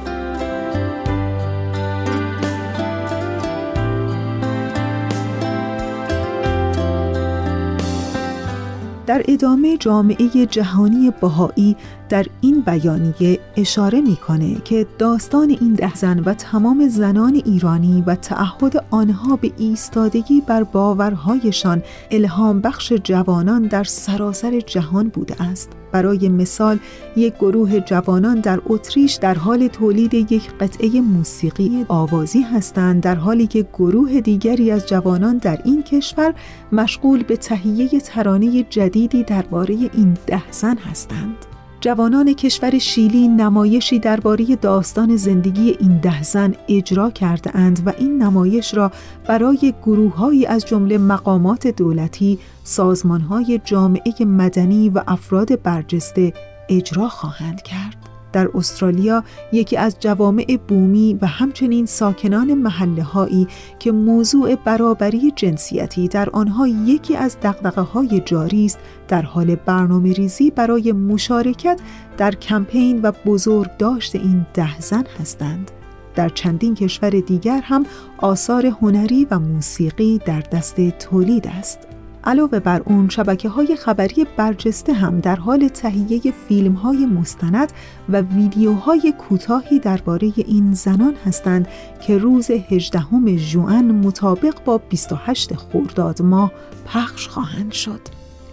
در 9.12 9.24
ادامه 9.28 9.76
جامعه 9.76 10.46
جهانی 10.46 11.12
بهایی 11.20 11.76
در 12.12 12.26
این 12.40 12.60
بیانیه 12.60 13.38
اشاره 13.56 14.00
می‌کنه 14.00 14.54
که 14.64 14.86
داستان 14.98 15.50
این 15.50 15.74
ده 15.74 15.94
زن 15.94 16.18
و 16.18 16.34
تمام 16.34 16.88
زنان 16.88 17.34
ایرانی 17.34 18.04
و 18.06 18.14
تعهد 18.14 18.84
آنها 18.90 19.36
به 19.36 19.52
ایستادگی 19.58 20.40
بر 20.40 20.64
باورهایشان 20.64 21.82
الهام 22.10 22.60
بخش 22.60 22.92
جوانان 22.92 23.62
در 23.62 23.84
سراسر 23.84 24.60
جهان 24.60 25.08
بوده 25.08 25.42
است. 25.42 25.70
برای 25.92 26.28
مثال 26.28 26.78
یک 27.16 27.34
گروه 27.34 27.80
جوانان 27.80 28.40
در 28.40 28.60
اتریش 28.66 29.14
در 29.14 29.34
حال 29.34 29.68
تولید 29.68 30.14
یک 30.14 30.50
قطعه 30.60 31.00
موسیقی 31.00 31.84
آوازی 31.88 32.42
هستند 32.42 33.02
در 33.02 33.14
حالی 33.14 33.46
که 33.46 33.66
گروه 33.72 34.20
دیگری 34.20 34.70
از 34.70 34.88
جوانان 34.88 35.38
در 35.38 35.58
این 35.64 35.82
کشور 35.82 36.34
مشغول 36.72 37.22
به 37.22 37.36
تهیه 37.36 38.00
ترانه 38.00 38.62
جدیدی 38.62 39.22
درباره 39.22 39.74
این 39.74 40.16
ده 40.26 40.50
زن 40.50 40.76
هستند. 40.76 41.51
جوانان 41.82 42.34
کشور 42.34 42.78
شیلی 42.78 43.28
نمایشی 43.28 43.98
درباره 43.98 44.56
داستان 44.56 45.16
زندگی 45.16 45.76
این 45.80 45.98
ده 45.98 46.22
زن 46.22 46.54
اجرا 46.68 47.10
کرده 47.10 47.56
اند 47.56 47.82
و 47.86 47.92
این 47.98 48.22
نمایش 48.22 48.74
را 48.74 48.92
برای 49.26 49.74
گروههایی 49.82 50.46
از 50.46 50.66
جمله 50.66 50.98
مقامات 50.98 51.66
دولتی، 51.66 52.38
سازمانهای 52.64 53.60
جامعه 53.64 54.24
مدنی 54.24 54.88
و 54.88 55.02
افراد 55.06 55.62
برجسته 55.62 56.32
اجرا 56.68 57.08
خواهند 57.08 57.62
کرد. 57.62 58.01
در 58.32 58.48
استرالیا 58.54 59.24
یکی 59.52 59.76
از 59.76 59.96
جوامع 60.00 60.58
بومی 60.68 61.18
و 61.22 61.26
همچنین 61.26 61.86
ساکنان 61.86 62.54
محله 62.54 63.02
هایی 63.02 63.46
که 63.78 63.92
موضوع 63.92 64.54
برابری 64.54 65.32
جنسیتی 65.36 66.08
در 66.08 66.30
آنها 66.30 66.68
یکی 66.68 67.16
از 67.16 67.36
دقدقه 67.42 67.80
های 67.80 68.20
جاری 68.24 68.64
است 68.64 68.78
در 69.08 69.22
حال 69.22 69.54
برنامه 69.54 70.12
ریزی 70.12 70.50
برای 70.50 70.92
مشارکت 70.92 71.80
در 72.16 72.34
کمپین 72.34 73.00
و 73.02 73.12
بزرگ 73.26 73.76
داشت 73.76 74.16
این 74.16 74.46
ده 74.54 74.80
زن 74.80 75.04
هستند. 75.20 75.70
در 76.14 76.28
چندین 76.28 76.74
کشور 76.74 77.10
دیگر 77.10 77.60
هم 77.60 77.86
آثار 78.18 78.66
هنری 78.66 79.26
و 79.30 79.38
موسیقی 79.38 80.18
در 80.18 80.40
دست 80.40 80.80
تولید 80.80 81.46
است. 81.46 81.78
علاوه 82.24 82.60
بر 82.60 82.82
اون 82.84 83.08
شبکه 83.08 83.48
های 83.48 83.76
خبری 83.76 84.26
برجسته 84.36 84.92
هم 84.92 85.20
در 85.20 85.36
حال 85.36 85.68
تهیه 85.68 86.20
فیلم 86.48 86.72
های 86.72 87.06
مستند 87.06 87.72
و 88.08 88.20
ویدیوهای 88.20 89.14
کوتاهی 89.18 89.78
درباره 89.78 90.32
این 90.36 90.72
زنان 90.72 91.14
هستند 91.26 91.68
که 92.06 92.18
روز 92.18 92.50
18 92.50 93.36
ژوئن 93.36 93.90
مطابق 93.90 94.64
با 94.64 94.78
28 94.78 95.54
خرداد 95.54 96.22
ماه 96.22 96.52
پخش 96.86 97.28
خواهند 97.28 97.72
شد. 97.72 98.00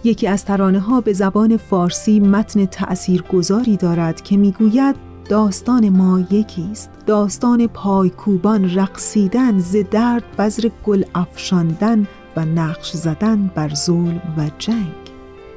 یکی 0.04 0.26
از 0.26 0.44
ترانه 0.44 0.80
ها 0.80 1.00
به 1.00 1.12
زبان 1.12 1.56
فارسی 1.56 2.20
متن 2.20 2.66
تأثیرگذاری 2.66 3.76
دارد 3.76 4.22
که 4.22 4.36
می‌گوید 4.36 4.96
داستان 5.28 5.88
ما 5.88 6.20
یکی 6.30 6.68
است 6.70 6.90
داستان 7.06 7.66
پایکوبان 7.66 8.74
رقصیدن 8.74 9.58
ز 9.58 9.76
درد 9.90 10.36
بذر 10.38 10.68
گل 10.84 11.04
افشاندن 11.14 12.06
و 12.36 12.44
نقش 12.44 12.92
زدن 12.92 13.50
بر 13.54 13.74
ظلم 13.74 14.22
و 14.36 14.50
جنگ. 14.58 15.10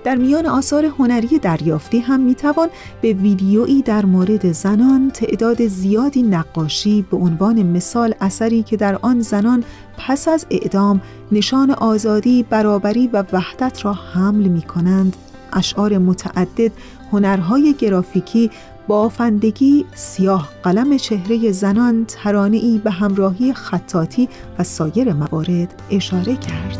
در 0.03 0.15
میان 0.15 0.45
آثار 0.45 0.85
هنری 0.85 1.39
دریافتی 1.39 1.99
هم 1.99 2.19
می‌توان 2.19 2.69
به 3.01 3.13
ویدیویی 3.13 3.81
در 3.81 4.05
مورد 4.05 4.51
زنان 4.51 5.11
تعداد 5.11 5.67
زیادی 5.67 6.23
نقاشی 6.23 7.01
به 7.11 7.17
عنوان 7.17 7.63
مثال 7.63 8.15
اثری 8.21 8.63
که 8.63 8.77
در 8.77 8.95
آن 9.01 9.21
زنان 9.21 9.63
پس 9.97 10.27
از 10.27 10.45
اعدام 10.49 11.01
نشان 11.31 11.71
آزادی، 11.71 12.43
برابری 12.43 13.07
و 13.07 13.23
وحدت 13.33 13.85
را 13.85 13.93
حمل 13.93 14.47
می 14.47 14.61
کنند 14.61 15.15
اشعار 15.53 15.97
متعدد، 15.97 16.71
هنرهای 17.11 17.75
گرافیکی 17.79 18.51
بافندگی 18.87 19.85
سیاه 19.95 20.49
قلم 20.63 20.97
چهره 20.97 21.51
زنان 21.51 22.05
ترانه‌ای 22.05 22.77
به 22.77 22.91
همراهی 22.91 23.53
خطاطی 23.53 24.29
و 24.59 24.63
سایر 24.63 25.13
موارد 25.13 25.81
اشاره 25.91 26.35
کرد. 26.35 26.79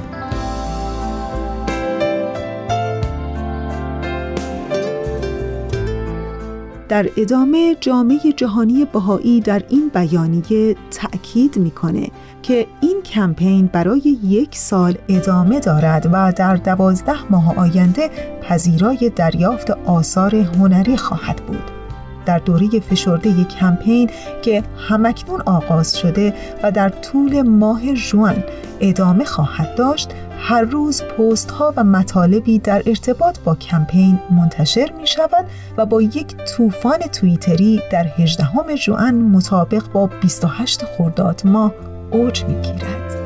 در 6.90 7.10
ادامه 7.18 7.76
جامعه 7.82 8.34
جهانی 8.38 8.86
بهایی 8.94 9.42
در 9.42 9.64
این 9.70 9.92
بیانیه 9.94 10.76
تأکید 10.92 11.58
می‌کنه 11.58 12.10
که 12.44 12.68
این 12.82 13.02
کمپین 13.02 13.70
برای 13.74 14.18
یک 14.24 14.56
سال 14.56 14.98
ادامه 15.10 15.60
دارد 15.60 16.10
و 16.14 16.34
در 16.36 16.56
دوازده 16.56 17.32
ماه 17.32 17.58
آینده 17.58 18.10
پذیرای 18.42 19.12
دریافت 19.16 19.72
آثار 19.72 20.36
هنری 20.36 20.98
خواهد 20.98 21.36
بود. 21.36 21.83
در 22.26 22.40
دوره 22.40 22.80
فشرده 22.80 23.44
کمپین 23.44 24.10
که 24.42 24.64
همکنون 24.78 25.42
آغاز 25.42 25.98
شده 25.98 26.34
و 26.64 26.72
در 26.72 26.90
طول 26.90 27.42
ماه 27.42 27.94
جوان 27.94 28.44
ادامه 28.80 29.26
خواهد 29.26 29.76
داشت 29.76 30.10
هر 30.40 30.62
روز 30.62 31.04
پست 31.04 31.52
ها 31.52 31.74
و 31.78 31.84
مطالبی 31.84 32.60
در 32.60 32.84
ارتباط 32.86 33.40
با 33.40 33.56
کمپین 33.56 34.20
منتشر 34.32 34.92
می 34.98 35.08
شود 35.08 35.46
و 35.78 35.86
با 35.86 36.02
یک 36.02 36.36
طوفان 36.38 36.98
توییتری 36.98 37.82
در 37.92 38.06
18 38.18 38.76
جوان 38.76 39.16
مطابق 39.16 39.84
با 39.94 40.10
28 40.22 40.86
خرداد 40.86 41.42
ماه 41.46 41.74
اوج 42.12 42.44
می 42.44 42.62
گیرد. 42.62 43.23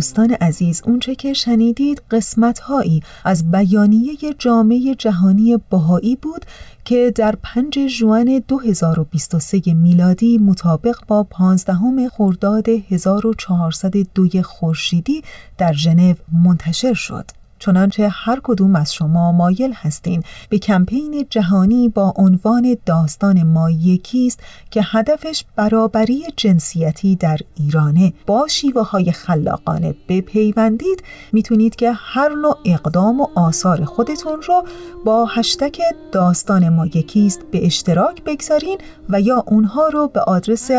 دوستان 0.00 0.30
عزیز 0.30 0.82
اونچه 0.84 1.14
که 1.14 1.32
شنیدید 1.32 2.02
قسمتهایی 2.10 3.02
از 3.24 3.50
بیانیه 3.50 4.16
جامعه 4.38 4.94
جهانی 4.94 5.58
بهایی 5.70 6.16
بود 6.16 6.44
که 6.84 7.12
در 7.14 7.34
5 7.42 7.86
ژوئن 7.86 8.38
2023 8.48 9.74
میلادی 9.74 10.38
مطابق 10.38 10.96
با 11.06 11.22
15 11.22 12.08
خرداد 12.08 12.68
1402 12.68 14.42
خورشیدی 14.42 15.22
در 15.58 15.72
ژنو 15.72 16.14
منتشر 16.44 16.94
شد. 16.94 17.39
چنانچه 17.60 18.08
هر 18.08 18.40
کدوم 18.42 18.76
از 18.76 18.94
شما 18.94 19.32
مایل 19.32 19.72
هستین 19.72 20.22
به 20.48 20.58
کمپین 20.58 21.26
جهانی 21.30 21.88
با 21.88 22.14
عنوان 22.16 22.76
داستان 22.86 23.42
ما 23.42 23.70
یکیست 23.70 24.40
که 24.70 24.80
هدفش 24.84 25.44
برابری 25.56 26.24
جنسیتی 26.36 27.16
در 27.16 27.38
ایرانه. 27.54 28.12
با 28.26 28.46
شیوه 28.48 28.82
های 28.82 29.12
خلاقانه 29.12 29.94
بپیوندید 30.08 31.02
می‌تونید 31.32 31.76
که 31.76 31.92
هر 31.92 32.34
نوع 32.34 32.58
اقدام 32.64 33.20
و 33.20 33.26
آثار 33.34 33.84
خودتون 33.84 34.42
رو 34.42 34.64
با 35.04 35.26
هشتگ 35.26 35.76
داستان 36.12 36.68
ما 36.68 36.86
یکیست 36.86 37.40
به 37.50 37.66
اشتراک 37.66 38.24
بگذارین 38.24 38.78
و 39.08 39.20
یا 39.20 39.44
اونها 39.46 39.88
رو 39.88 40.08
به 40.08 40.20
آدرس 40.20 40.70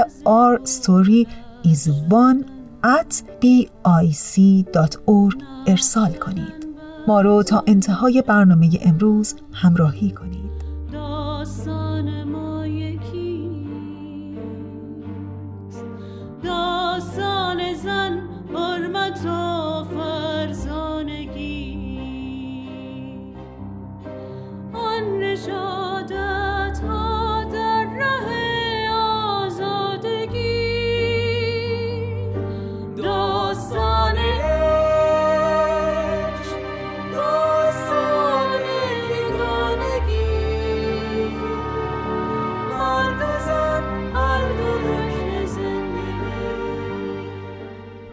one 2.10 2.46
at 2.84 3.14
bic.org 3.42 3.84
ارسال 5.68 6.14
کنید. 6.14 6.71
ما 7.08 7.22
رو 7.22 7.44
تا 7.44 7.64
انتهای 7.68 8.24
برنامه 8.28 8.70
امروز 8.82 9.36
همراهی 9.54 10.12
کنید. 10.12 10.51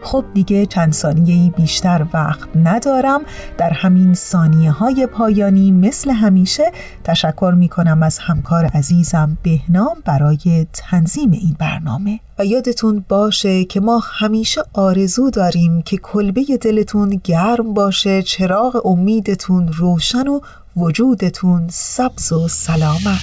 خب 0.09 0.25
دیگه 0.33 0.65
چند 0.65 0.93
ثانیه 0.93 1.51
بیشتر 1.51 2.05
وقت 2.13 2.49
ندارم. 2.55 3.21
در 3.57 3.69
همین 3.69 4.13
ثانیه 4.13 4.71
های 4.71 5.07
پایانی 5.07 5.71
مثل 5.71 6.11
همیشه 6.11 6.71
تشکر 7.03 7.53
می 7.57 7.69
کنم 7.69 8.03
از 8.03 8.19
همکار 8.19 8.65
عزیزم 8.65 9.37
بهنام 9.43 9.97
برای 10.05 10.67
تنظیم 10.73 11.31
این 11.31 11.55
برنامه. 11.59 12.19
و 12.39 12.45
یادتون 12.45 13.05
باشه 13.09 13.65
که 13.65 13.79
ما 13.79 14.01
همیشه 14.19 14.61
آرزو 14.73 15.29
داریم 15.29 15.81
که 15.81 15.97
کلبه 15.97 16.43
دلتون 16.61 17.21
گرم 17.23 17.73
باشه 17.73 18.21
چراغ 18.21 18.85
امیدتون 18.85 19.67
روشن 19.67 20.27
و 20.27 20.39
وجودتون 20.77 21.67
سبز 21.69 22.31
و 22.31 22.47
سلامت. 22.47 23.19